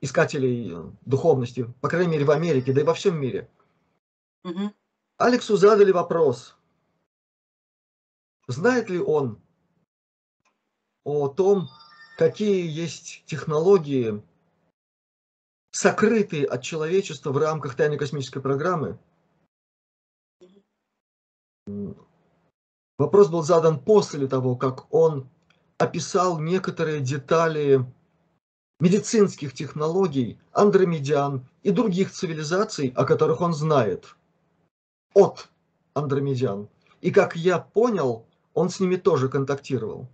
[0.00, 3.50] искателей духовности, по крайней мере в Америке, да и во всем мире.
[4.44, 4.72] Угу.
[5.18, 6.56] Алексу задали вопрос,
[8.48, 9.38] знает ли он
[11.04, 11.68] о том,
[12.20, 14.22] какие есть технологии,
[15.70, 18.98] сокрытые от человечества в рамках тайной космической программы.
[22.98, 25.30] Вопрос был задан после того, как он
[25.78, 27.86] описал некоторые детали
[28.80, 34.14] медицинских технологий андромедиан и других цивилизаций, о которых он знает
[35.14, 35.48] от
[35.94, 36.68] андромедиан.
[37.00, 40.06] И как я понял, он с ними тоже контактировал.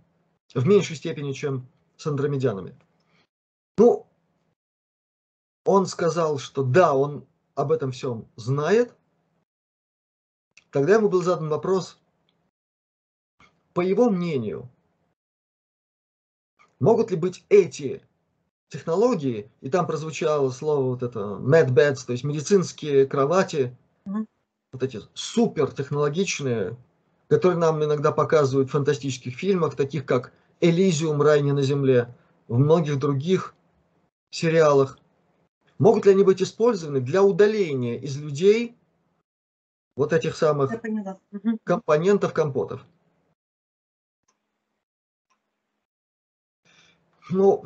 [0.53, 1.67] В меньшей степени, чем
[1.97, 2.75] с андромедянами.
[3.77, 4.07] Ну,
[5.65, 8.95] он сказал, что да, он об этом всем знает.
[10.71, 11.99] Тогда ему был задан вопрос,
[13.73, 14.69] по его мнению,
[16.79, 18.01] могут ли быть эти
[18.69, 24.25] технологии, и там прозвучало слово вот это medbeds, то есть медицинские кровати, mm-hmm.
[24.73, 26.77] вот эти супертехнологичные,
[27.27, 32.13] которые нам иногда показывают в фантастических фильмах, таких как Элизиум, рай не на земле,
[32.47, 33.53] в многих других
[34.31, 34.97] сериалах.
[35.77, 38.75] Могут ли они быть использованы для удаления из людей
[39.95, 40.71] вот этих самых
[41.63, 42.85] компонентов компотов?
[47.29, 47.63] Ну,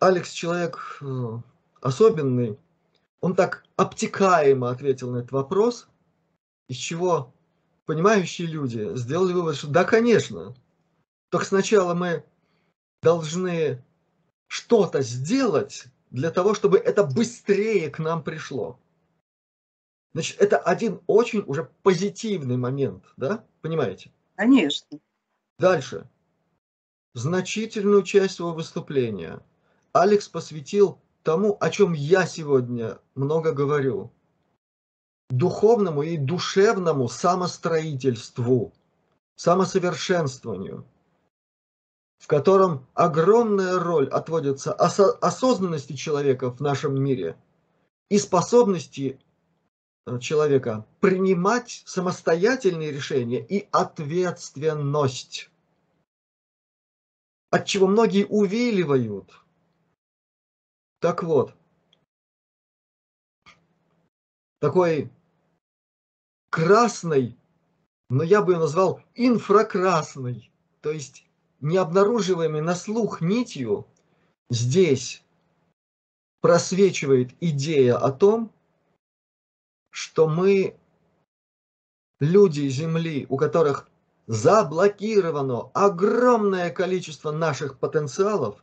[0.00, 1.38] Алекс человек э,
[1.80, 2.58] особенный.
[3.20, 5.88] Он так обтекаемо ответил на этот вопрос,
[6.68, 7.32] из чего
[7.86, 10.54] понимающие люди сделали вывод, что да, конечно.
[11.30, 12.24] Только сначала мы
[13.04, 13.84] должны
[14.48, 18.80] что-то сделать для того, чтобы это быстрее к нам пришло.
[20.14, 23.44] Значит, это один очень уже позитивный момент, да?
[23.60, 24.10] Понимаете?
[24.36, 24.98] Конечно.
[25.58, 26.08] Дальше.
[27.14, 29.40] Значительную часть своего выступления
[29.92, 34.12] Алекс посвятил тому, о чем я сегодня много говорю.
[35.30, 38.72] Духовному и душевному самостроительству,
[39.36, 40.86] самосовершенствованию
[42.24, 47.36] в котором огромная роль отводится осо осознанности человека в нашем мире
[48.08, 49.20] и способности
[50.06, 55.50] э, человека принимать самостоятельные решения и ответственность,
[57.50, 59.30] от чего многие увиливают.
[61.00, 61.54] Так вот,
[64.60, 65.12] такой
[66.48, 67.36] красной,
[68.08, 71.26] но я бы ее назвал инфракрасной, то есть
[71.64, 73.86] необнаруживаемой на слух нитью
[74.50, 75.24] здесь
[76.40, 78.52] просвечивает идея о том,
[79.90, 80.76] что мы
[82.20, 83.88] люди Земли, у которых
[84.26, 88.62] заблокировано огромное количество наших потенциалов,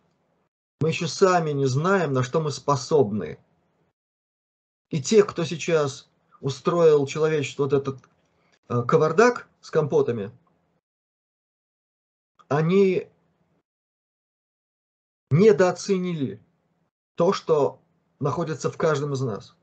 [0.79, 3.39] мы еще сами не знаем, на что мы способны.
[4.89, 6.09] И те, кто сейчас
[6.39, 7.99] устроил человечеству вот этот
[8.69, 10.31] э, кавардак с компотами,
[12.51, 13.07] они
[15.29, 16.41] недооценили
[17.15, 17.79] то, что
[18.19, 19.55] находится в каждом из нас.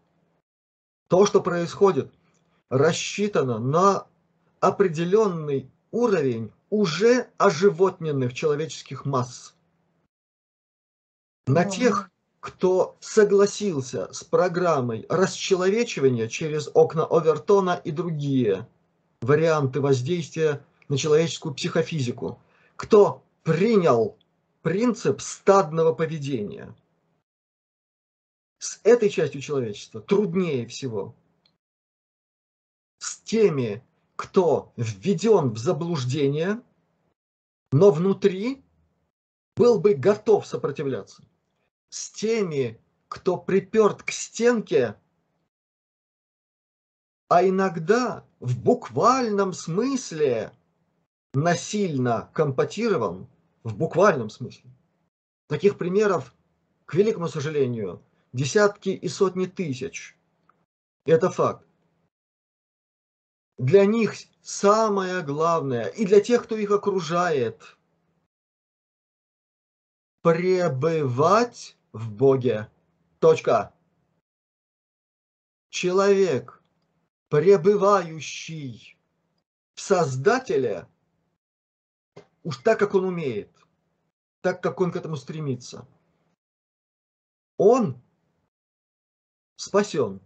[1.09, 2.11] То, что происходит,
[2.71, 4.07] рассчитано на
[4.61, 9.55] определенный уровень уже оживотненных человеческих масс.
[11.47, 18.67] На тех, кто согласился с программой расчеловечивания через окна Овертона и другие
[19.21, 22.41] варианты воздействия на человеческую психофизику–
[22.79, 24.17] кто принял
[24.63, 26.75] принцип стадного поведения.
[28.59, 31.17] С этой частью человечества труднее всего.
[32.99, 36.63] С теми, кто введен в заблуждение,
[37.73, 38.63] но внутри
[39.57, 41.25] был бы готов сопротивляться.
[41.89, 45.01] с теми, кто приперт к стенке,
[47.29, 50.53] а иногда в буквальном смысле
[51.35, 53.29] насильно компатирован,
[53.65, 54.71] в буквальном смысле.
[55.47, 56.35] Таких примеров,
[56.87, 60.17] к великому сожалению, десятки и сотни тысяч.
[61.05, 61.67] Это факт.
[63.59, 67.77] Для них самое главное, и для тех, кто их окружает,
[70.23, 72.71] пребывать в Боге.
[73.19, 73.75] Точка.
[75.71, 76.63] Человек,
[77.29, 78.97] пребывающий
[79.75, 80.87] в Создателе,
[82.43, 83.51] уж так, как он умеет,
[84.41, 85.87] так, как он к этому стремится,
[87.57, 88.01] он
[89.57, 90.21] спасен.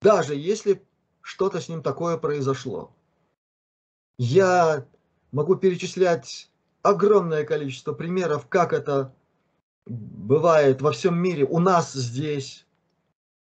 [0.00, 0.84] Даже если
[1.20, 2.94] что-то с ним такое произошло.
[4.18, 4.86] Я
[5.32, 6.50] могу перечислять
[6.82, 9.14] огромное количество примеров, как это
[9.86, 12.64] бывает во всем мире, у нас здесь.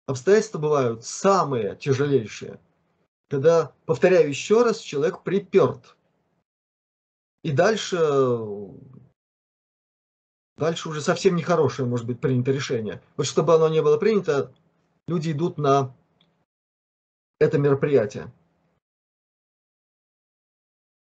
[0.06, 2.60] Обстоятельства бывают самые тяжелейшие,
[3.30, 5.96] когда, повторяю еще раз, человек приперт.
[7.44, 7.98] И дальше,
[10.56, 13.02] дальше уже совсем нехорошее может быть принято решение.
[13.18, 14.50] Вот чтобы оно не было принято,
[15.06, 15.94] люди идут на
[17.38, 18.32] это мероприятие.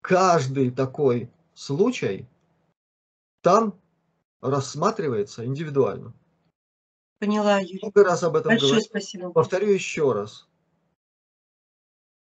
[0.03, 2.27] Каждый такой случай
[3.42, 3.79] там
[4.42, 6.12] рассматривается индивидуально.
[7.20, 7.79] Поняла, Юрий.
[7.81, 8.85] Много раз об этом Большое говорю.
[8.85, 9.33] спасибо.
[9.33, 10.49] Повторю еще раз.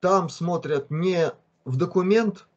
[0.00, 1.32] Там смотрят не
[1.64, 2.48] в документ,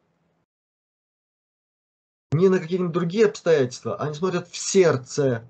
[2.32, 5.48] не на какие-нибудь другие обстоятельства, они смотрят в сердце.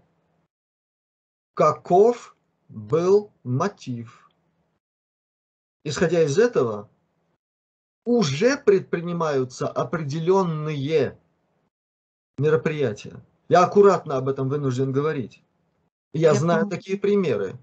[1.54, 2.36] Каков
[2.68, 4.30] был мотив?
[5.84, 6.90] Исходя из этого,
[8.04, 11.18] уже предпринимаются определенные
[12.38, 13.24] мероприятия.
[13.48, 15.42] Я аккуратно об этом вынужден говорить.
[16.12, 16.70] Я, Я знаю понимаю.
[16.70, 17.58] такие примеры.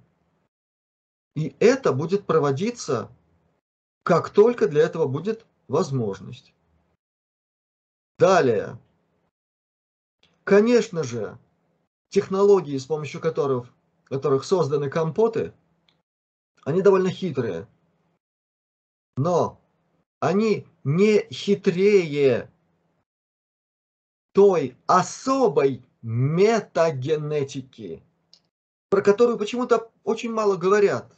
[1.36, 3.12] И это будет проводиться,
[4.04, 6.54] как только для этого будет возможность.
[8.20, 8.80] Далее.
[10.44, 11.40] Конечно же,
[12.10, 13.74] технологии, с помощью которых,
[14.06, 15.54] которых созданы компоты,
[16.66, 17.68] они довольно хитрые.
[19.16, 19.62] Но
[20.20, 22.52] они не хитрее
[24.34, 28.04] той особой метагенетики,
[28.90, 31.16] про которую почему-то очень мало говорят.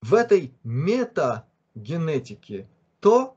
[0.00, 2.68] В этой метагенетике
[3.00, 3.36] то,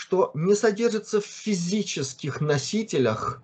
[0.00, 3.42] что не содержится в физических носителях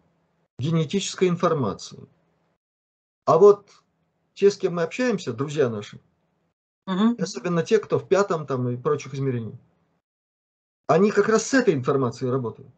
[0.59, 2.09] генетической информации.
[3.25, 3.71] А вот
[4.35, 6.01] те, с кем мы общаемся, друзья наши,
[6.87, 7.16] Мгм.
[7.19, 9.61] особенно те, кто в пятом там и прочих измерениях,
[10.88, 12.75] они как раз с этой информацией работают.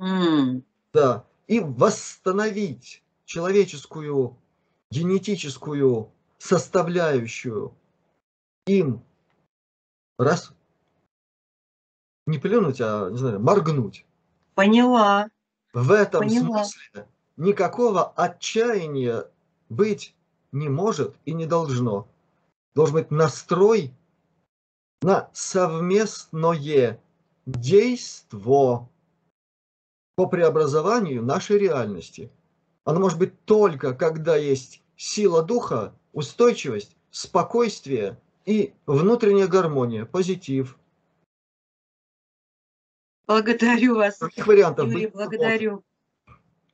[0.00, 0.62] М,
[0.92, 1.26] Да.
[1.46, 4.40] И восстановить человеческую
[4.90, 7.76] генетическую составляющую
[8.66, 9.06] им
[10.18, 10.52] раз
[12.26, 14.06] не плюнуть, а не знаю, моргнуть.
[14.54, 15.28] Поняла.
[15.72, 16.64] В этом Поняла.
[16.64, 17.06] смысле
[17.36, 19.26] никакого отчаяния
[19.68, 20.14] быть
[20.52, 22.06] не может и не должно.
[22.74, 23.92] Должен быть настрой
[25.02, 27.00] на совместное
[27.46, 28.88] действо
[30.16, 32.30] по преобразованию нашей реальности.
[32.84, 40.78] Оно может быть только, когда есть сила духа, устойчивость, спокойствие и внутренняя гармония, позитив.
[43.26, 44.18] Благодарю вас.
[44.18, 45.84] Других вариантов Юрий, благодарю.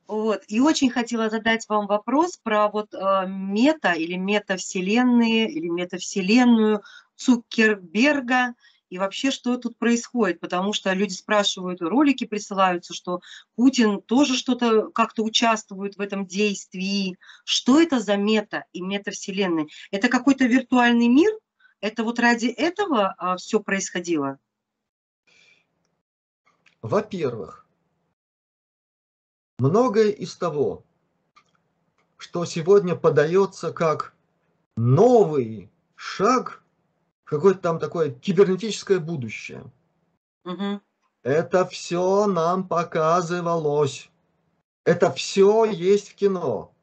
[0.07, 0.43] Вот.
[0.47, 6.81] И очень хотела задать вам вопрос про вот э, мета или метавселенные, или метавселенную
[7.15, 8.55] Цукерберга,
[8.89, 13.21] и вообще, что тут происходит, потому что люди спрашивают, ролики присылаются, что
[13.55, 17.17] Путин тоже что-то как-то участвует в этом действии.
[17.45, 19.67] Что это за мета и метавселенные?
[19.91, 21.31] Это какой-то виртуальный мир?
[21.79, 24.39] Это вот ради этого все происходило?
[26.81, 27.65] Во-первых,
[29.59, 30.83] многое из того,
[32.17, 34.13] что сегодня подается как
[34.77, 36.63] новый шаг,
[37.23, 39.71] какое-то там такое кибернетическое будущее,
[40.43, 40.81] Мгм.
[41.23, 44.09] это все нам показывалось.
[44.83, 46.73] Это все есть в кино.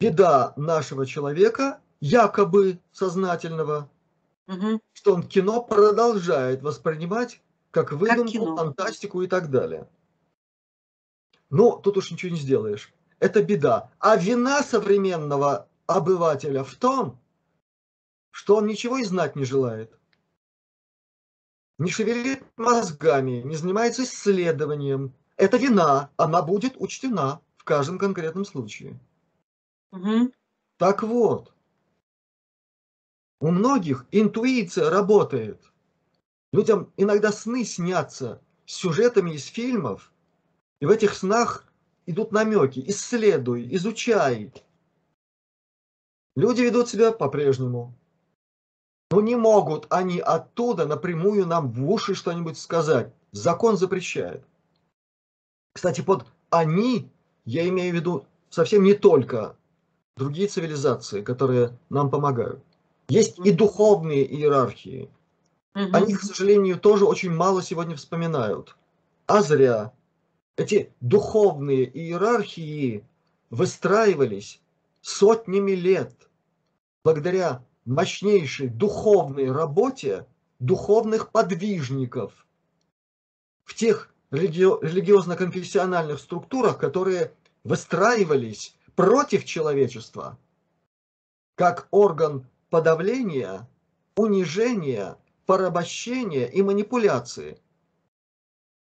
[0.00, 3.90] Беда нашего человека, якобы сознательного,
[4.46, 4.80] Мгм.
[4.94, 8.56] что он кино продолжает воспринимать как выдумку, кино.
[8.56, 9.88] фантастику и так далее.
[11.50, 12.92] Ну, тут уж ничего не сделаешь.
[13.18, 13.92] Это беда.
[13.98, 17.18] А вина современного обывателя в том,
[18.30, 20.00] что он ничего и знать не желает.
[21.78, 29.00] не шевелит мозгами, не занимается исследованием, это вина, она будет учтена в каждом конкретном случае.
[29.92, 30.32] Мгм.
[30.76, 31.54] Так вот,
[33.40, 35.72] у многих интуиция работает.
[36.52, 40.12] Людям иногда сны снятся с сюжетами из фильмов,
[40.80, 41.64] и в этих снах
[42.06, 42.82] идут намеки.
[42.86, 44.52] Исследуй, изучай.
[46.36, 47.94] Люди ведут себя по-прежнему.
[49.10, 53.12] Но не могут они оттуда напрямую нам в уши что-нибудь сказать.
[53.32, 54.44] Закон запрещает.
[55.74, 57.10] Кстати, под «они»
[57.44, 59.56] я имею в виду совсем не только
[60.16, 62.62] другие цивилизации, которые нам помогают.
[63.08, 65.10] Есть и духовные иерархии.
[65.74, 65.94] Мгм.
[65.94, 68.76] Они, к сожалению, тоже очень мало сегодня вспоминают.
[69.26, 69.92] А зря.
[70.56, 73.04] Эти духовные иерархии
[73.50, 74.60] выстраивались
[75.00, 76.12] сотнями лет
[77.04, 80.26] благодаря мощнейшей духовной работе
[80.58, 82.46] духовных подвижников
[83.64, 87.32] в тех религи- религиозно-конфессиональных структурах, которые
[87.64, 90.38] выстраивались против человечества
[91.54, 93.68] как орган подавления,
[94.16, 95.16] унижения,
[95.50, 97.60] порабощения и манипуляции.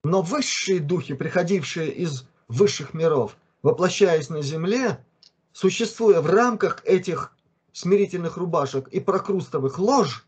[0.03, 5.07] Но высшие духи, приходившие из высших миров, воплощаясь на земле,
[5.53, 7.33] существуя в рамках этих
[7.71, 10.27] смирительных рубашек и прокрустовых лож,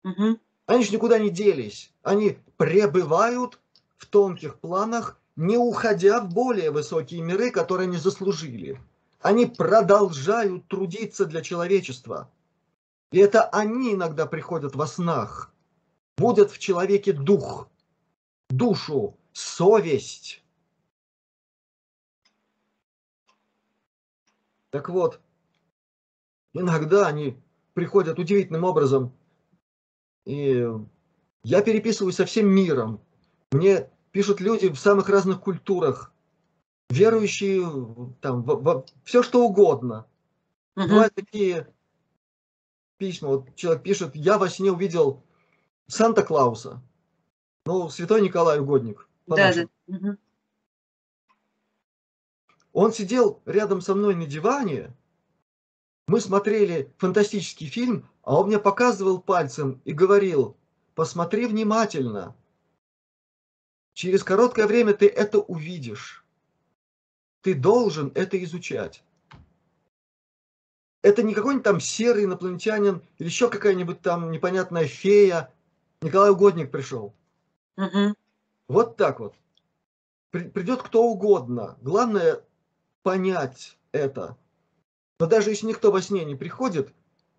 [0.02, 0.38] Мгм.
[0.66, 1.92] Они же никуда не делись.
[2.02, 3.60] Они пребывают
[3.96, 8.80] в тонких планах, не уходя в более высокие миры, которые они заслужили.
[9.20, 12.30] Они продолжают трудиться для человечества.
[13.10, 15.52] И это они иногда приходят во снах.
[16.16, 17.68] Будет в человеке дух,
[18.56, 20.42] душу, совесть.
[24.70, 25.20] Так вот,
[26.52, 27.36] иногда они
[27.74, 29.12] приходят удивительным образом,
[30.24, 30.66] и
[31.42, 33.00] я переписываюсь со всем миром.
[33.52, 36.12] Мне пишут люди в самых разных культурах,
[36.90, 37.64] верующие
[38.20, 40.06] там, во, во все что угодно.
[40.76, 40.88] Мгм.
[40.88, 41.72] Бывают такие
[42.96, 45.22] письма, вот человек пишет, я во сне увидел
[45.86, 46.82] Санта-Клауса.
[47.66, 49.08] Ну, святой Николай Угодник.
[49.26, 50.16] Да, да.
[52.72, 54.92] Он сидел рядом со мной на диване,
[56.06, 60.56] мы смотрели фантастический фильм, а он мне показывал пальцем и говорил,
[60.94, 62.36] посмотри внимательно.
[63.94, 66.24] Через короткое время ты это увидишь.
[67.40, 69.02] Ты должен это изучать.
[71.00, 75.52] Это не какой-нибудь там серый инопланетянин или еще какая-нибудь там непонятная фея.
[76.02, 77.14] Николай Угодник пришел.
[78.68, 79.34] Вот так вот.
[80.30, 81.76] При- Придет кто угодно.
[81.82, 82.40] Главное
[83.02, 84.36] понять это.
[85.20, 86.92] Но даже если никто во сне не приходит,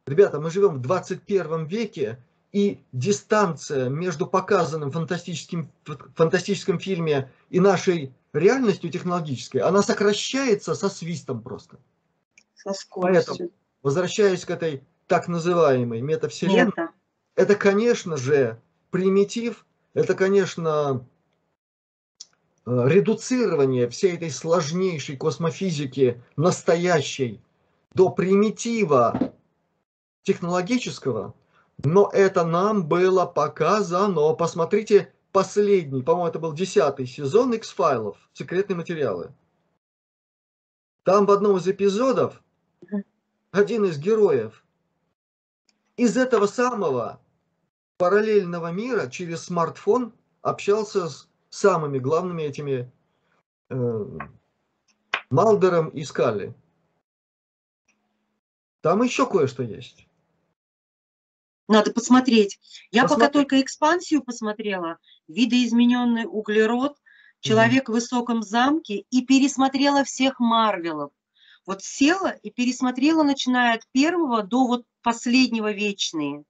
[0.05, 2.19] ребята, мы живем в 21 веке,
[2.51, 10.87] и дистанция между показанным фантастическим, в фантастическом фильме и нашей реальностью технологической, она сокращается со
[10.87, 11.79] свистом просто.
[12.55, 13.51] Со скоростью.
[13.83, 16.91] Возвращаясь к этой так называемой метавселенной, Мета.
[17.35, 19.64] это, конечно же, примитив,
[19.95, 21.07] это, конечно,
[22.65, 27.41] э, редуцирование всей этой сложнейшей космофизики настоящей
[27.93, 29.33] до примитива
[30.23, 31.33] технологического,
[31.83, 34.33] но это нам было показано.
[34.33, 39.33] Посмотрите последний, по-моему, это был десятый сезон X-файлов, секретные материалы.
[41.03, 42.43] Там в одном из эпизодов
[43.51, 44.65] один из героев
[45.95, 47.21] из этого самого
[47.97, 52.91] параллельного мира через смартфон общался с самыми главными этими
[53.69, 54.05] э,
[55.29, 56.53] Малдером и Скалли.
[58.81, 60.07] Там еще кое-что есть.
[61.67, 62.59] Надо посмотреть.
[62.91, 63.33] Я пока Посмотри.
[63.33, 66.95] только экспансию посмотрела, видоизмененный углерод,
[67.39, 71.11] человек в высоком замке и пересмотрела всех Марвелов.
[71.65, 76.43] Вот села и пересмотрела, начиная от первого до вот последнего вечные.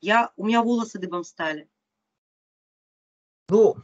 [0.00, 1.68] Я, у меня волосы дыбом стали.
[3.48, 3.76] Ну,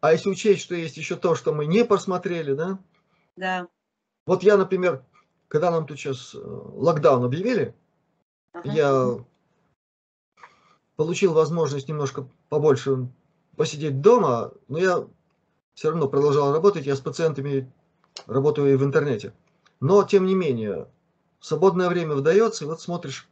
[0.00, 2.78] а если учесть, что есть еще то, что мы не посмотрели, да?
[3.36, 3.68] Да.
[4.26, 5.04] Вот я, например,
[5.48, 7.74] когда нам тут сейчас э, локдаун объявили,
[8.52, 8.70] Ага.
[8.70, 9.24] я
[10.96, 13.08] получил возможность немножко побольше
[13.56, 15.08] посидеть дома, но я
[15.74, 17.72] все равно продолжал работать, я с пациентами
[18.26, 19.32] работаю и в интернете.
[19.80, 20.88] Но, тем не менее,
[21.40, 23.28] свободное время выдается, и вот смотришь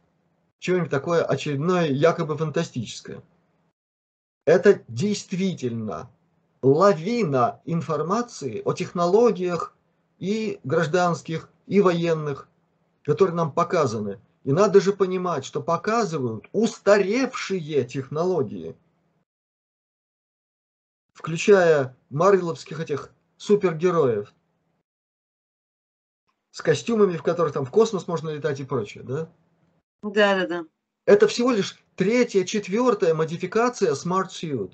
[0.63, 3.21] что-нибудь такое очередное, якобы фантастическое.
[4.45, 6.09] Это действительно
[6.61, 9.75] лавина информации о технологиях
[10.19, 12.47] и гражданских, и военных,
[13.03, 14.21] которые нам показаны.
[14.45, 18.75] И надо же понимать, что показывают устаревшие технологии,
[21.13, 24.33] включая марвеловских этих супергероев,
[26.51, 29.29] с костюмами, в которых там в космос можно летать и прочее, да?
[30.03, 30.65] Да, да, да.
[31.05, 34.73] Это всего лишь третья, четвертая модификация Smart Suit.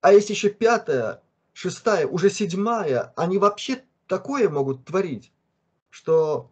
[0.00, 1.22] А есть еще пятая,
[1.52, 5.32] шестая, уже седьмая, они вообще такое могут творить,
[5.90, 6.50] что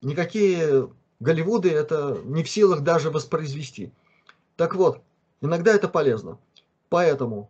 [0.00, 0.90] никакие
[1.22, 3.92] Голливуды это не в силах даже воспроизвести.
[4.56, 5.00] Так вот,
[5.40, 6.40] иногда это полезно.
[6.88, 7.48] Поэтому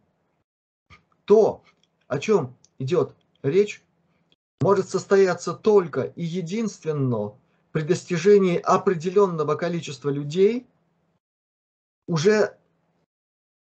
[1.25, 1.65] то,
[2.07, 3.83] о чем идет речь,
[4.61, 7.33] может состояться только и единственно
[7.73, 10.67] при достижении определенного количества людей,
[12.07, 12.59] уже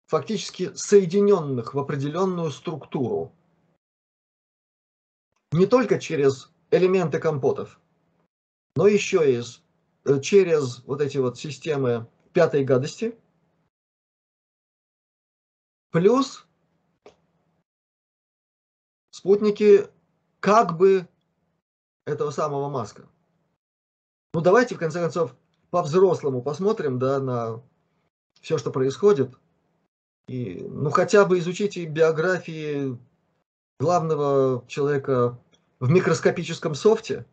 [0.07, 3.33] фактически соединенных в определенную структуру.
[5.53, 7.81] Не только через элементы компотов,
[8.75, 9.43] но еще и
[10.05, 13.17] э, через вот эти вот системы пятой гадости,
[15.91, 16.47] плюс
[19.11, 19.87] спутники
[20.41, 21.07] как бы
[22.07, 23.09] этого самого Маска.
[24.35, 25.35] Ну давайте в конце концов
[25.71, 27.63] по-взрослому посмотрим, да, на
[28.41, 29.35] все, что происходит.
[30.29, 32.99] И, ну хотя бы изучите биографии
[33.79, 35.39] главного человека
[35.81, 37.27] в микроскопическом софте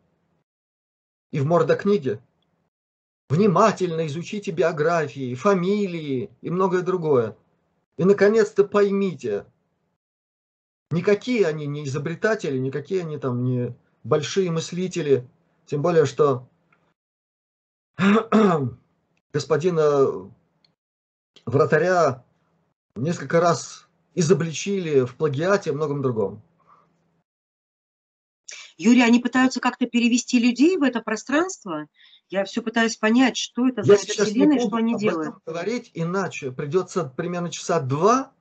[1.30, 2.20] и в мордокниге.
[3.28, 7.36] Внимательно изучите биографии, фамилии и многое другое.
[7.96, 9.46] И наконец-то поймите,
[10.90, 15.28] никакие они не изобретатели, никакие они там не большие мыслители.
[15.66, 16.49] Тем более, что
[19.32, 20.30] господина
[21.44, 22.24] вратаря
[22.96, 26.42] несколько раз изобличили в плагиате и многом другом.
[28.78, 31.86] Юрий, они пытаются как-то перевести людей в это пространство?
[32.30, 35.34] Я все пытаюсь понять, что это за вселенная, что они делают.
[35.44, 38.32] говорить, иначе придется примерно часа два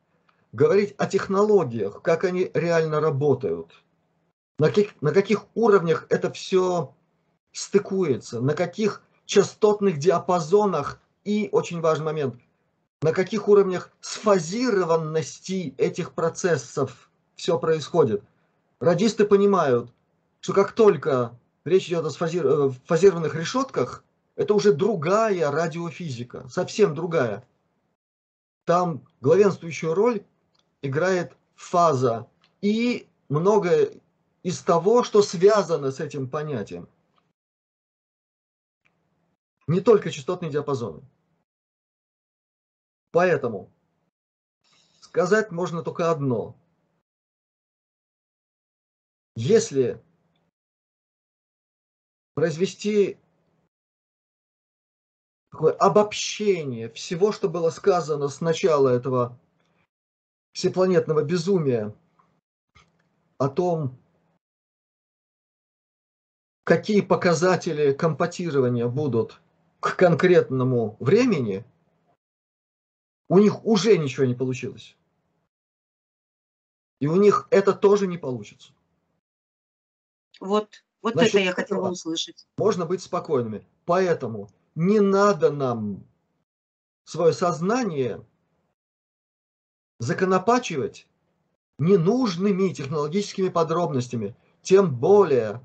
[0.53, 3.83] говорить о технологиях, как они реально работают,
[4.57, 6.95] на каких, на каких уровнях это все
[7.51, 12.35] стыкуется, на каких частотных диапазонах и, очень важный момент,
[13.03, 18.23] на каких уровнях сфазированности этих процессов все происходит.
[18.79, 19.91] Радисты понимают,
[20.41, 24.03] что как только речь идет о э, фазированных решетках,
[24.35, 27.45] это уже другая радиофизика, совсем другая.
[28.65, 30.23] Там главенствующую роль
[30.81, 32.25] играет фаза
[32.61, 33.91] и многое
[34.41, 36.87] из того, что связано с этим понятием.
[39.69, 41.03] Не только частотные диапазоны.
[43.11, 43.71] Поэтому
[44.99, 46.57] сказать можно только одно.
[49.35, 50.03] Если
[52.33, 53.19] произвести
[55.51, 59.39] такое обобщение всего, что было сказано с начала этого
[60.53, 61.95] всепланетного безумия
[63.37, 63.95] о том,
[66.63, 69.39] какие показатели компотирования будут
[69.79, 71.65] к конкретному времени,
[73.27, 74.97] у них уже ничего не получилось.
[76.99, 78.73] И у них это тоже не получится.
[80.39, 82.47] Вот, вот Значит, это я хотела услышать.
[82.57, 83.65] Можно быть спокойными.
[83.85, 86.03] Поэтому не надо нам
[87.05, 88.25] свое сознание
[89.99, 91.07] законопачивать
[91.77, 94.35] ненужными технологическими подробностями.
[94.61, 95.61] Тем более,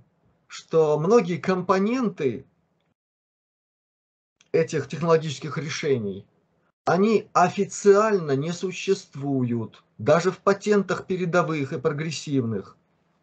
[0.46, 2.46] что многие компоненты
[4.54, 6.26] этих технологических решений,
[6.84, 12.76] они официально не существуют, даже в патентах передовых и прогрессивных.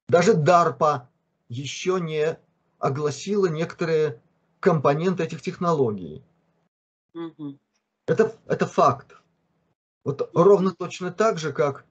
[0.09, 1.03] Даже DARPA
[1.47, 2.37] еще не
[2.79, 4.21] огласила некоторые
[4.59, 6.23] компоненты этих технологий.
[7.13, 7.57] Угу.
[8.07, 9.15] Это, это факт.
[10.03, 11.85] Вот ровно точно так же, как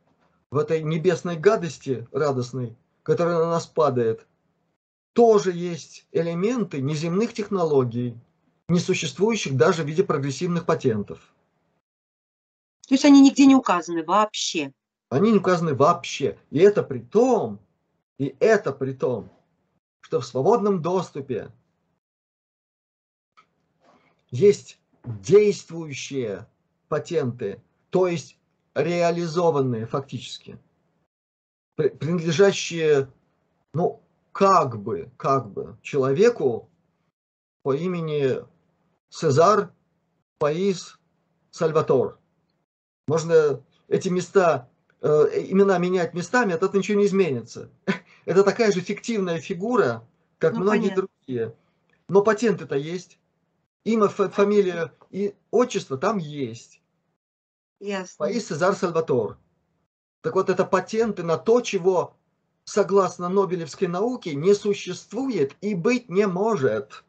[0.51, 4.27] в этой небесной гадости радостной, которая на нас падает,
[5.13, 8.19] тоже есть элементы неземных технологий,
[8.71, 11.35] не существующих даже в виде прогрессивных патентов.
[12.89, 14.73] То есть они нигде не указаны вообще?
[15.09, 16.39] Они не указаны вообще.
[16.51, 17.61] И это при том,
[18.19, 19.31] и это при том,
[20.01, 21.51] что в свободном доступе
[24.31, 26.47] есть действующие
[26.89, 27.61] патенты,
[27.91, 28.39] то есть
[28.75, 30.59] реализованные фактически,
[31.77, 33.11] принадлежащие,
[33.75, 34.01] ну,
[34.33, 36.69] как бы, как бы человеку
[37.63, 38.45] по имени
[39.11, 39.73] Цезар
[40.39, 40.99] Паис
[41.51, 42.19] Сальватор.
[43.07, 44.69] Можно эти места,
[45.03, 45.09] э,
[45.49, 47.71] имена менять местами, от этого ничего не изменится.
[48.25, 50.07] Это такая же фиктивная фигура,
[50.39, 51.09] как ну, многие понятно.
[51.27, 51.57] другие.
[52.09, 53.19] Но патенты-то есть.
[53.83, 56.83] Имя, фамилия и отчество там есть.
[57.81, 58.15] Ясно.
[58.19, 59.39] Паис Цезар Сальватор.
[60.21, 62.15] Так вот, это патенты на то, чего,
[62.65, 67.05] согласно Нобелевской науке, не существует и быть не может.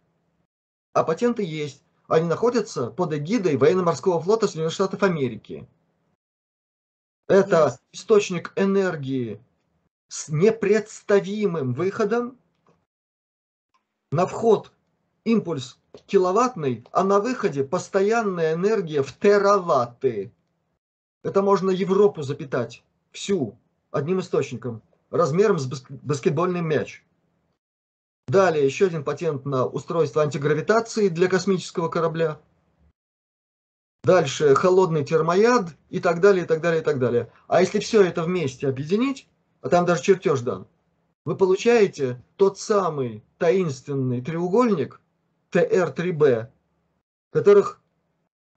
[0.94, 1.84] А патенты есть.
[2.12, 5.66] Они находятся под эгидой военно-морского флота Соединенных Штатов Америки.
[7.30, 7.80] Это yes.
[7.94, 9.42] источник энергии
[10.10, 12.38] с непредставимым выходом.
[14.12, 14.74] На вход
[15.24, 20.34] импульс киловаттный, а на выходе постоянная энергия в тераватты.
[21.24, 22.84] Это можно Европу запитать
[23.14, 23.58] всю
[23.90, 24.82] одним источником,
[25.12, 27.06] размером с баскетбольный мяч.
[28.32, 32.40] Далее еще один патент на устройство антигравитации для космического корабля.
[34.06, 37.30] Дальше холодный термояд и так далее, и так далее, и так далее.
[37.50, 39.28] А если все это вместе объединить,
[39.60, 40.66] а там даже чертеж дан,
[41.26, 45.02] вы получаете тот самый таинственный треугольник
[45.52, 46.48] ТР-3Б,
[47.34, 47.82] которых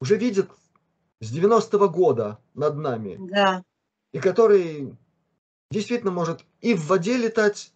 [0.00, 0.52] уже видят
[1.20, 3.16] с 90-го года над нами.
[3.18, 3.64] Да.
[4.12, 4.96] И который
[5.72, 7.73] действительно может и в воде летать,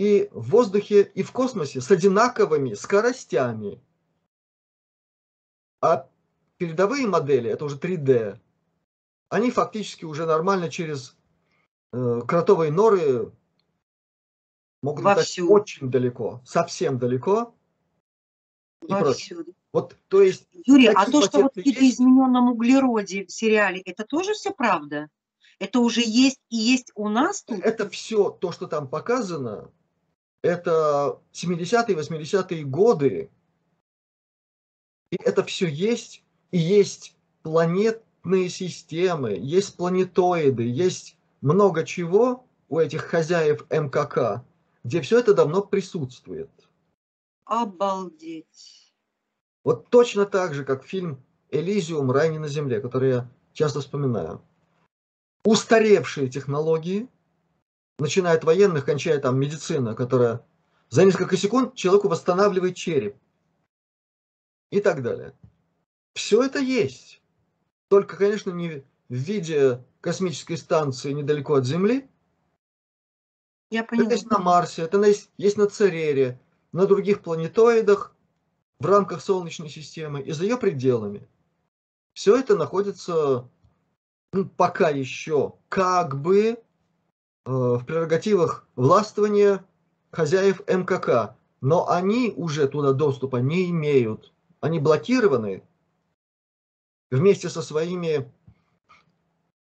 [0.00, 3.82] и в воздухе, и в космосе с одинаковыми скоростями.
[5.82, 6.08] А
[6.56, 8.38] передовые модели, это уже 3D,
[9.28, 11.14] они фактически уже нормально через
[11.92, 13.30] э, кротовые норы
[14.82, 17.54] могут летать очень далеко, совсем далеко.
[19.70, 24.32] Вот, то есть, Юрий, а то, что вот в видоизмененном углероде в сериале, это тоже
[24.32, 25.10] все правда?
[25.58, 27.58] Это уже есть и есть у нас тут?
[27.60, 29.70] Это все, то, что там показано,
[30.42, 33.30] это 70-е, 80-е годы
[35.10, 36.22] и это все есть,
[36.52, 44.44] и есть планетные системы, есть планетоиды, есть много чего у этих хозяев МКК,
[44.84, 46.50] где все это давно присутствует.
[47.44, 48.94] Обалдеть.
[49.64, 51.20] Вот точно так же, как фильм
[51.50, 52.12] «Элизиум.
[52.12, 54.40] Рай не на земле», который я часто вспоминаю.
[55.44, 57.08] Устаревшие технологии,
[58.00, 60.44] начиная от военных, кончая там медицина, которая
[60.88, 63.16] за несколько секунд человеку восстанавливает череп
[64.70, 65.34] и так далее.
[66.14, 67.20] Все это есть.
[67.88, 72.08] Только, конечно, не в виде космической станции недалеко от Земли.
[73.70, 74.06] Я поняла.
[74.06, 76.40] Это есть на Марсе, это есть, есть на Церере,
[76.72, 78.14] на других планетоидах,
[78.80, 81.28] в рамках Солнечной системы и за ее пределами.
[82.14, 83.48] Все это находится
[84.32, 86.62] ну, пока еще как бы
[87.50, 89.64] в прерогативах властвования
[90.10, 95.62] хозяев МКК, но они уже туда доступа не имеют они блокированы
[97.10, 98.30] вместе со своими,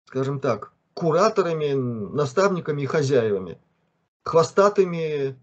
[0.05, 3.59] скажем так, кураторами, наставниками и хозяевами,
[4.23, 5.37] хвостатыми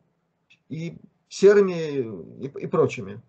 [0.69, 3.21] и серыми и, и прочими.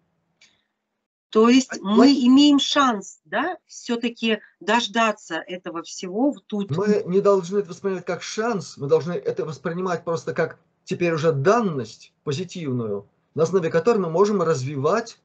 [1.30, 6.76] То есть мы имеем шанс, да, все-таки дождаться этого всего тут.
[6.76, 11.32] Мы не должны это воспринимать как шанс, мы должны это воспринимать просто как теперь уже
[11.32, 15.20] данность позитивную, на основе которой мы можем развивать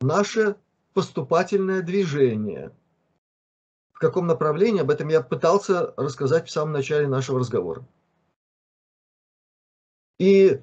[0.00, 0.56] наше
[0.92, 2.72] поступательное движение.
[3.92, 7.86] В каком направлении, об этом я пытался рассказать в самом начале нашего разговора.
[10.18, 10.60] И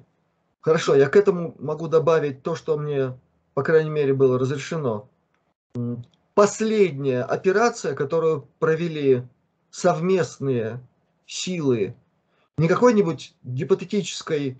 [0.60, 3.18] хорошо, я к этому могу добавить то, что мне,
[3.54, 5.08] по крайней мере, было разрешено.
[6.34, 9.22] Последняя операция, которую провели
[9.70, 10.80] совместные
[11.26, 11.96] силы
[12.58, 14.58] не какой-нибудь гипотетической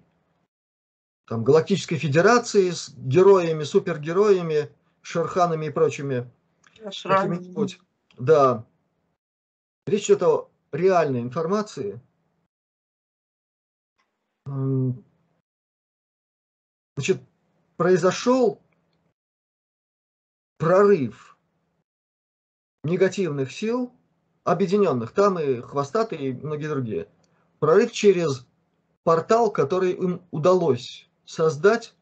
[1.26, 4.70] там, Галактической Федерации с героями, супергероями,
[5.03, 6.30] Шерханами и прочими.
[8.18, 8.64] Да.
[9.86, 12.01] Речь идет о реальной информации.
[16.97, 17.20] Значит,
[17.76, 18.61] произошел
[20.64, 21.36] прорыв
[22.84, 23.92] негативных сил,
[24.44, 27.08] объединенных, там и хвостатые, и многие другие.
[27.58, 28.46] Прорыв через
[29.02, 31.94] портал, который им удалось создать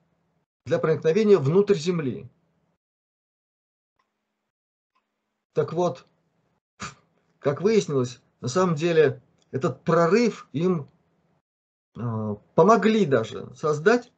[0.65, 2.31] для проникновения внутрь Земли.
[5.55, 6.07] Так вот,
[7.41, 10.89] как выяснилось, на самом деле этот прорыв им
[11.97, 14.13] э, помогли даже создать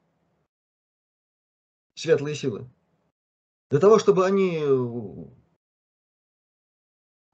[1.94, 2.68] светлые силы.
[3.70, 4.62] Для того, чтобы они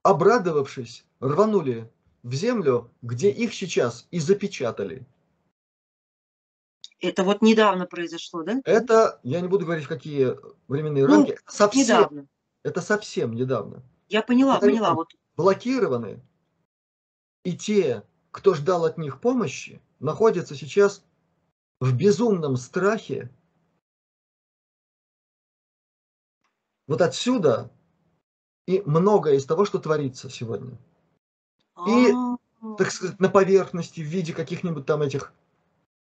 [0.03, 1.91] обрадовавшись, рванули
[2.23, 5.05] в землю, где их сейчас и запечатали.
[6.99, 8.61] Это вот недавно произошло, да?
[8.63, 10.35] Это, я не буду говорить, в какие
[10.67, 12.27] временные Ну, рамки, совсем, Недавно.
[12.63, 13.83] это совсем недавно.
[14.07, 14.93] Я поняла, Это поняла.
[14.93, 16.21] Вот Блокированы,
[17.43, 21.03] и те, кто ждал от них помощи, находятся сейчас
[21.79, 23.31] в безумном страхе.
[26.91, 27.71] Вот отсюда
[28.67, 30.77] и многое из того, что творится сегодня.
[31.87, 32.35] И, А,
[32.77, 35.31] так сказать, на поверхности в виде каких-нибудь там этих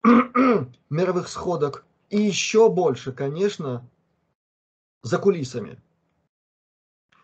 [0.90, 1.86] мировых сходок.
[2.10, 3.90] И еще больше, конечно,
[5.04, 5.82] за кулисами.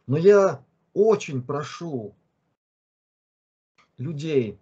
[0.08, 2.16] Но я очень прошу
[3.98, 4.58] людей,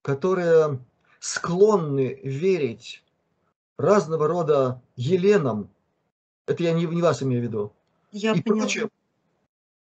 [0.00, 0.82] которые
[1.18, 3.04] склонны верить
[3.76, 5.68] разного рода Еленам,
[6.50, 7.72] это я не, не вас имею в виду,
[8.10, 8.62] я и поняла.
[8.62, 8.90] прочее,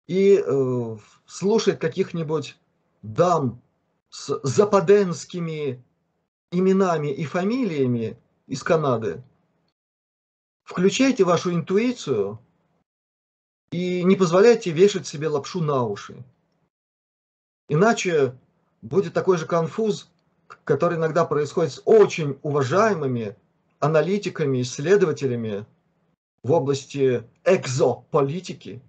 [0.08, 0.96] и э,
[1.26, 2.58] слушать каких-нибудь
[3.02, 3.62] дам
[4.10, 5.82] с западенскими
[6.50, 9.22] именами и фамилиями из Канады,
[10.64, 12.40] включайте вашу интуицию
[13.70, 16.24] и не позволяйте вешать себе лапшу на уши.
[17.68, 18.36] Иначе
[18.82, 20.10] будет такой же конфуз,
[20.64, 23.36] который иногда происходит с очень уважаемыми
[23.78, 25.64] аналитиками, исследователями
[26.46, 28.80] в области экзополитики,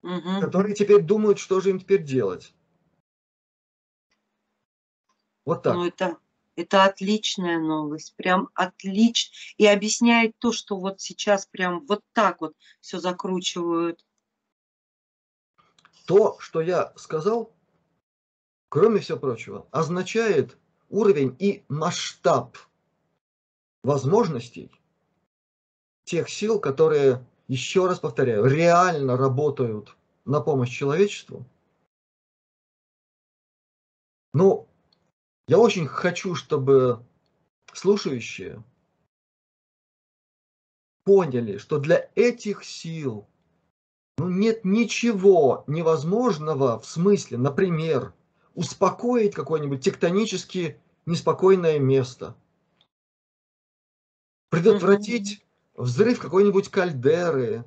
[0.00, 0.40] Мгм.
[0.40, 2.54] которые теперь думают, что же им теперь делать.
[5.44, 5.74] Вот так.
[5.74, 6.16] Ну, это,
[6.56, 9.34] это отличная новость, прям отлично.
[9.58, 14.02] И объясняет то, что вот сейчас прям вот так вот все закручивают.
[16.06, 17.52] То, что я сказал,
[18.70, 20.56] кроме всего прочего, означает
[20.88, 22.56] уровень и масштаб
[23.82, 24.70] возможностей
[26.04, 31.44] тех сил, которые, еще раз повторяю, реально работают на помощь человечеству.
[34.32, 34.66] Ну,
[35.46, 37.04] я очень хочу, чтобы
[37.72, 38.62] слушающие
[41.04, 43.26] поняли, что для этих сил
[44.16, 48.14] ну, нет ничего невозможного в смысле, например,
[48.54, 52.36] успокоить какое-нибудь тектонически неспокойное место,
[54.50, 55.43] предотвратить
[55.74, 57.64] взрыв какой-нибудь кальдеры.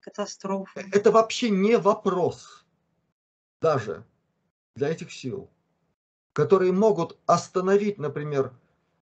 [0.00, 0.80] Катастрофа.
[0.92, 2.64] Это вообще не вопрос
[3.60, 4.04] даже
[4.74, 5.48] для этих сил,
[6.32, 8.52] которые могут остановить, например,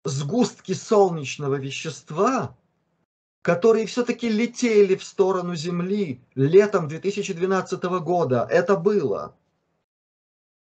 [0.05, 2.57] сгустки солнечного вещества,
[3.43, 8.47] которые все-таки летели в сторону Земли летом 2012 года.
[8.51, 9.37] Это было.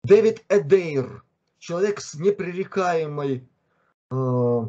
[0.05, 1.25] Дэвид Эдейр,
[1.59, 3.49] человек с непререкаемой
[4.11, 4.69] э,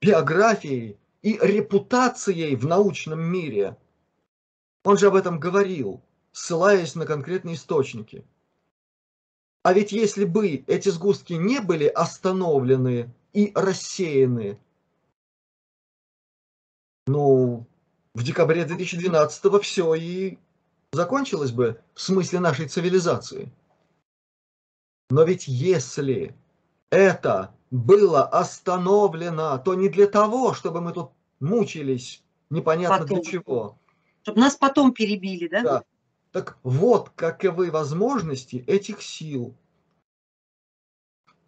[0.00, 0.98] биографией
[1.28, 3.76] и репутацией в научном мире,
[4.84, 6.02] он же об этом говорил,
[6.32, 8.24] ссылаясь на конкретные источники.
[9.62, 14.58] А ведь если бы эти сгустки не были остановлены и рассеяны,
[17.06, 17.66] ну,
[18.14, 20.38] в декабре 2012 все и
[20.92, 23.52] закончилось бы в смысле нашей цивилизации.
[25.10, 26.34] Но ведь если
[26.90, 31.10] это было остановлено, то не для того, чтобы мы тут
[31.40, 33.22] мучились непонятно Потом.
[33.22, 33.78] для чего.
[34.22, 35.62] Чтобы нас потом перебили, да?
[35.62, 35.84] Да.
[36.32, 39.56] Так вот, каковы возможности этих сил,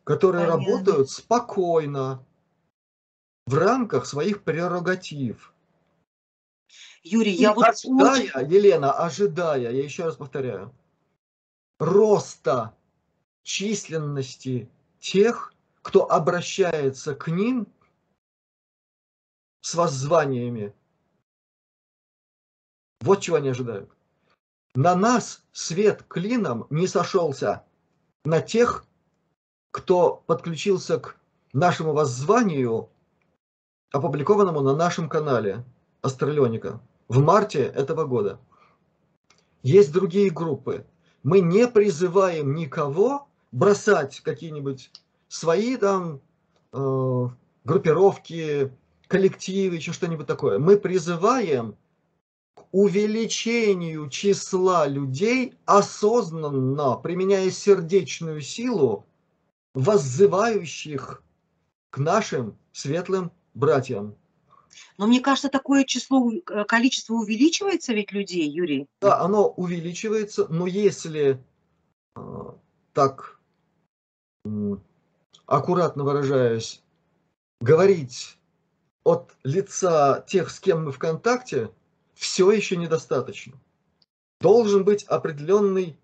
[0.05, 0.67] которые Понятно.
[0.73, 2.25] работают спокойно,
[3.47, 5.53] в рамках своих прерогатив.
[7.03, 8.55] Юрий, И я вот ожидая, очень...
[8.55, 10.73] Елена, ожидая, я еще раз повторяю,
[11.79, 12.77] роста
[13.43, 14.71] численности
[15.01, 17.67] тех, кто обращается к ним
[19.61, 20.75] с воззваниями.
[23.01, 23.91] Вот чего они ожидают.
[24.75, 27.65] На нас свет клином не сошелся,
[28.25, 28.85] на тех,
[29.73, 31.17] кто подключился к
[31.53, 32.89] нашему воззванию,
[33.93, 35.65] опубликованному на нашем канале
[36.03, 38.39] Астралионика в марте этого года.
[39.63, 40.87] Есть другие группы.
[41.23, 44.91] Мы не призываем никого бросать какие-нибудь
[45.29, 46.21] свои там
[46.73, 47.29] э,
[47.65, 48.73] группировки,
[49.11, 50.61] коллективы, еще что-нибудь такое.
[50.61, 51.77] Мы призываем
[52.55, 59.05] к увеличению числа людей, осознанно применяя сердечную силу,
[59.75, 61.25] воззывающих
[61.91, 64.15] к нашим светлым братьям.
[64.97, 68.87] Но мне кажется, такое число, э, количество увеличивается ведь людей, Юрий.
[69.01, 71.43] Да, оно увеличивается, но если
[72.15, 72.21] э,
[72.93, 73.41] так
[74.45, 74.81] м,
[75.47, 76.81] аккуратно выражаясь,
[77.61, 78.39] говорить
[79.05, 81.71] от лица тех, с кем мы в контакте,
[82.15, 83.59] все еще недостаточно.
[84.41, 85.99] должен быть определенный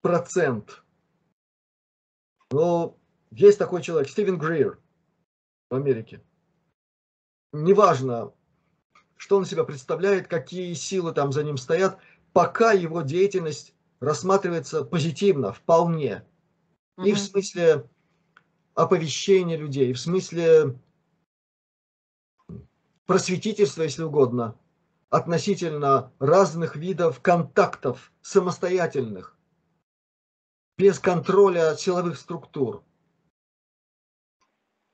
[0.00, 0.82] процент.
[2.52, 2.96] Но
[3.30, 4.78] есть такой человек, Стивен Грир
[5.70, 6.22] в Америке.
[7.52, 8.32] Неважно,
[9.16, 11.98] что он себя представляет, какие силы там за ним стоят,
[12.32, 16.24] пока его деятельность рассматривается позитивно, вполне.
[17.02, 17.88] И в смысле
[18.74, 20.78] оповещения людей, в смысле
[23.06, 24.56] просветительства, если угодно,
[25.10, 29.36] относительно разных видов контактов самостоятельных,
[30.76, 32.82] без контроля силовых структур.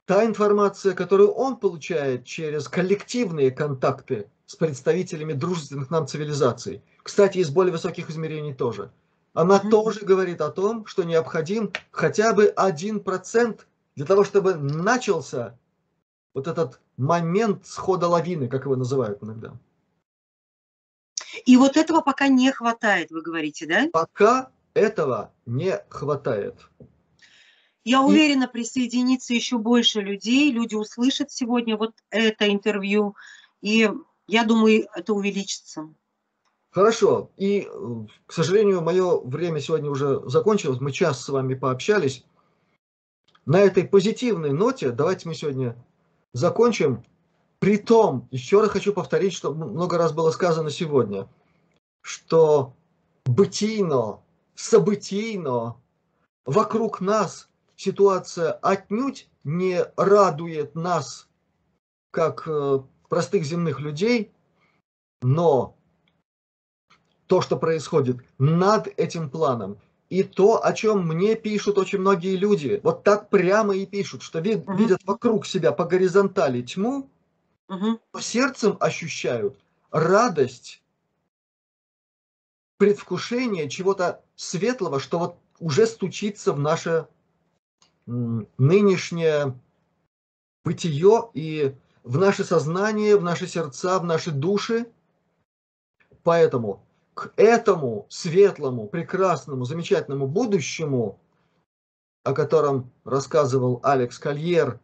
[0.07, 7.51] Та информация, которую он получает через коллективные контакты с представителями дружественных нам цивилизаций, кстати, из
[7.51, 8.93] более высоких измерений тоже,
[9.33, 9.71] она mm-hmm.
[9.71, 15.57] тоже говорит о том, что необходим хотя бы один процент для того, чтобы начался
[16.35, 19.59] вот этот момент схода лавины, как его называют иногда.
[21.47, 23.89] И вот этого пока не хватает, вы говорите, да?
[23.93, 26.69] Пока этого не хватает.
[27.83, 33.17] Я уверена, присоединится еще больше людей, люди услышат сегодня вот это интервью,
[33.63, 33.91] и
[34.27, 35.89] я думаю, это увеличится.
[36.71, 37.31] Хорошо.
[37.37, 37.69] И,
[38.27, 40.81] к сожалению, мое время сегодня уже закончилось.
[40.81, 42.25] Мы час с вами пообщались.
[43.47, 45.75] На этой позитивной ноте давайте мы сегодня
[46.33, 47.05] закончим.
[47.59, 51.29] Притом, еще раз хочу повторить, что много раз было сказано сегодня,
[52.01, 52.75] что
[53.27, 54.21] бытийно,
[54.55, 55.77] событийно
[56.47, 61.29] вокруг нас ситуация отнюдь не радует нас,
[62.11, 64.33] как э, простых земных людей,
[65.23, 65.77] но
[67.27, 69.79] то, что происходит над этим планом,
[70.11, 74.41] и то, о чем мне пишут очень многие люди, вот так прямо и пишут, что
[74.41, 74.75] вид, угу.
[74.75, 77.09] видят вокруг себя по горизонтали тьму,
[77.69, 78.01] угу.
[78.13, 79.57] но сердцем ощущают
[79.93, 80.83] радость,
[82.77, 87.07] предвкушение чего-то светлого, что вот уже стучится в наше
[88.07, 89.55] нынешнее
[90.65, 94.91] бытие и в наше сознание, в наши сердца, в наши души.
[96.25, 96.83] Поэтому
[97.21, 101.21] к этому светлому, прекрасному, замечательному будущему,
[102.25, 104.81] о котором рассказывал Алекс Кольер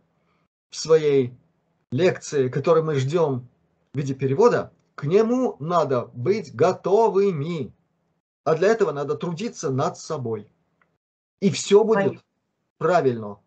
[0.68, 1.32] в своей
[1.90, 3.48] лекции, которую мы ждем
[3.94, 7.72] в виде перевода, к нему надо быть готовыми.
[8.44, 10.46] А для этого надо трудиться над собой.
[11.40, 12.22] И все будет
[12.76, 13.38] правильно.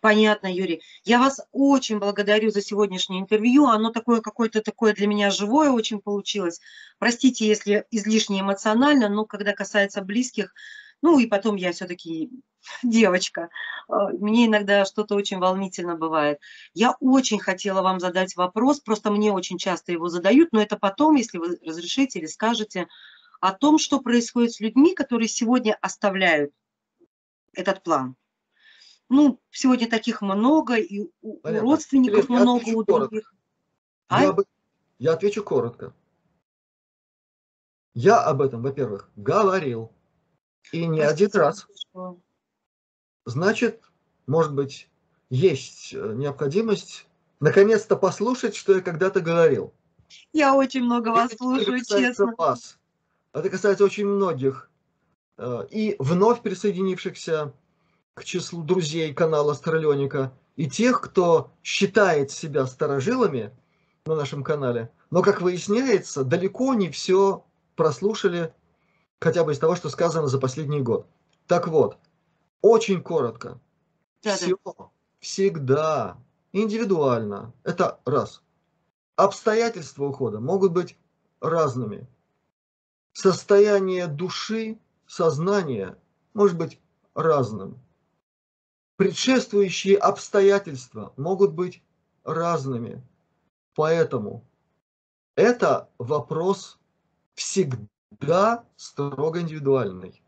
[0.00, 0.82] Понятно, Юрий.
[1.04, 3.66] Я вас очень благодарю за сегодняшнее интервью.
[3.66, 6.60] Оно такое какое-то такое для меня живое очень получилось.
[6.98, 10.52] Простите, если излишне эмоционально, но когда касается близких,
[11.02, 12.30] ну и потом я все-таки
[12.82, 13.48] девочка.
[13.88, 16.38] А, мне иногда что-то очень волнительно бывает.
[16.74, 21.16] Я очень хотела вам задать вопрос, просто мне очень часто его задают, но это потом,
[21.16, 22.88] если вы разрешите или скажете,
[23.40, 26.52] о том, что происходит с людьми, которые сегодня оставляют
[27.54, 28.16] этот план
[29.12, 31.70] ну, сегодня таких много, и у Понятно.
[31.70, 33.34] родственников Елена, много, у других.
[34.08, 34.22] А?
[34.24, 34.36] Я,
[34.98, 35.94] я отвечу коротко.
[37.94, 39.92] Я об этом, во-первых, говорил.
[40.72, 41.66] И не Простите, один раз.
[41.76, 42.18] Что?
[43.26, 43.82] Значит,
[44.26, 44.88] может быть,
[45.28, 47.06] есть э, необходимость
[47.38, 49.74] наконец-то послушать, что я когда-то говорил.
[50.32, 52.34] Я очень много вас слушаю, честно.
[52.38, 52.78] Вас.
[53.34, 54.70] Это касается очень многих
[55.36, 57.52] э, и вновь присоединившихся
[58.14, 63.56] к числу друзей канала Староленика и тех, кто считает себя старожилами
[64.04, 67.44] на нашем канале, но, как выясняется, далеко не все
[67.74, 68.52] прослушали
[69.20, 71.06] хотя бы из того, что сказано за последний год.
[71.46, 71.96] Так вот,
[72.60, 73.58] очень коротко.
[74.22, 74.72] Да, все да.
[75.20, 76.18] всегда
[76.52, 77.52] индивидуально.
[77.64, 78.42] Это раз.
[79.16, 80.98] Обстоятельства ухода могут быть
[81.40, 82.06] разными.
[83.14, 85.98] Состояние души, сознания
[86.34, 86.78] может быть
[87.14, 87.81] разным
[89.02, 91.82] предшествующие обстоятельства могут быть
[92.22, 93.02] разными.
[93.74, 94.44] Поэтому
[95.34, 96.78] это вопрос
[97.34, 100.22] всегда строго индивидуальный.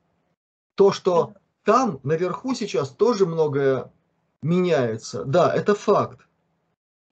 [0.75, 3.93] То, что там наверху сейчас тоже многое
[4.43, 6.27] меняется, да, это факт.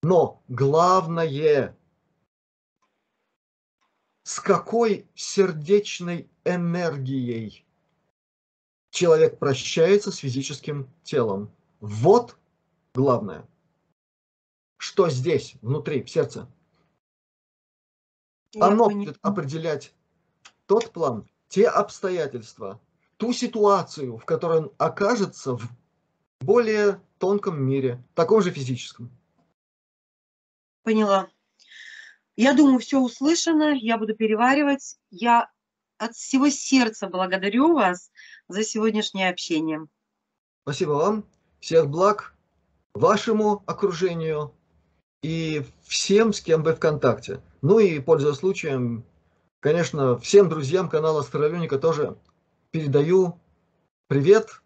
[0.02, 1.76] Но главное,
[4.24, 7.64] с какой сердечной энергией
[8.92, 11.50] человек прощается с физическим телом.
[11.80, 12.36] Вот
[12.94, 13.48] главное.
[14.76, 16.48] Что здесь, внутри, в сердце.
[18.52, 19.06] Я Оно понимаю.
[19.06, 19.94] будет определять
[20.66, 22.80] тот план, те обстоятельства,
[23.16, 25.62] ту ситуацию, в которой он окажется в
[26.40, 29.10] более тонком мире, таком же физическом.
[30.82, 31.30] Поняла.
[32.36, 34.98] Я думаю, все услышано, я буду переваривать.
[35.10, 35.50] Я
[35.96, 38.11] от всего сердца благодарю вас
[38.52, 39.86] за сегодняшнее общение.
[40.62, 41.24] Спасибо вам.
[41.60, 42.34] Всех благ
[42.94, 44.54] вашему окружению
[45.22, 47.40] и всем, с кем вы в контакте.
[47.62, 49.04] Ну и, пользуясь случаем,
[49.60, 52.16] конечно, всем друзьям канала Астролюника тоже
[52.70, 53.38] передаю
[54.08, 54.62] привет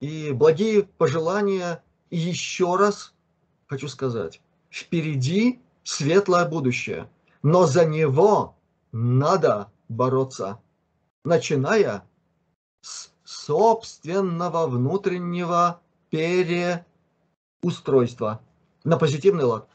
[0.00, 1.82] и благие пожелания.
[2.10, 3.14] И еще раз
[3.66, 7.10] хочу сказать, впереди светлое будущее,
[7.42, 8.56] но за него
[8.92, 10.60] надо бороться,
[11.24, 12.06] начиная
[12.82, 18.42] с собственного внутреннего переустройства
[18.84, 19.68] на позитивный лад.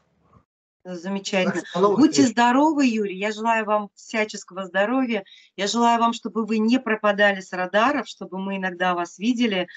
[0.84, 1.62] Замечательно.
[1.74, 3.18] Будьте здоровы, Юрий.
[3.18, 5.24] Я желаю вам всяческого здоровья.
[5.56, 9.68] Я желаю вам, чтобы вы не пропадали с радаров, чтобы мы иногда вас видели.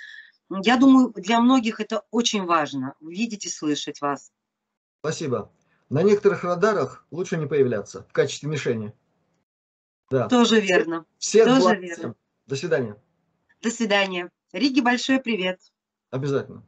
[0.64, 4.32] Я думаю, для многих это очень важно, видеть и слышать вас.
[5.00, 5.52] Спасибо.
[5.90, 8.94] На некоторых радарах лучше не появляться в качестве мишени.
[10.10, 10.30] Да.
[10.30, 11.06] Тоже верно.
[11.18, 12.16] Всех Тоже верно.
[12.46, 12.96] До свидания.
[13.64, 14.30] До свидания.
[14.52, 15.62] Риге большой привет.
[16.12, 16.64] Обязательно.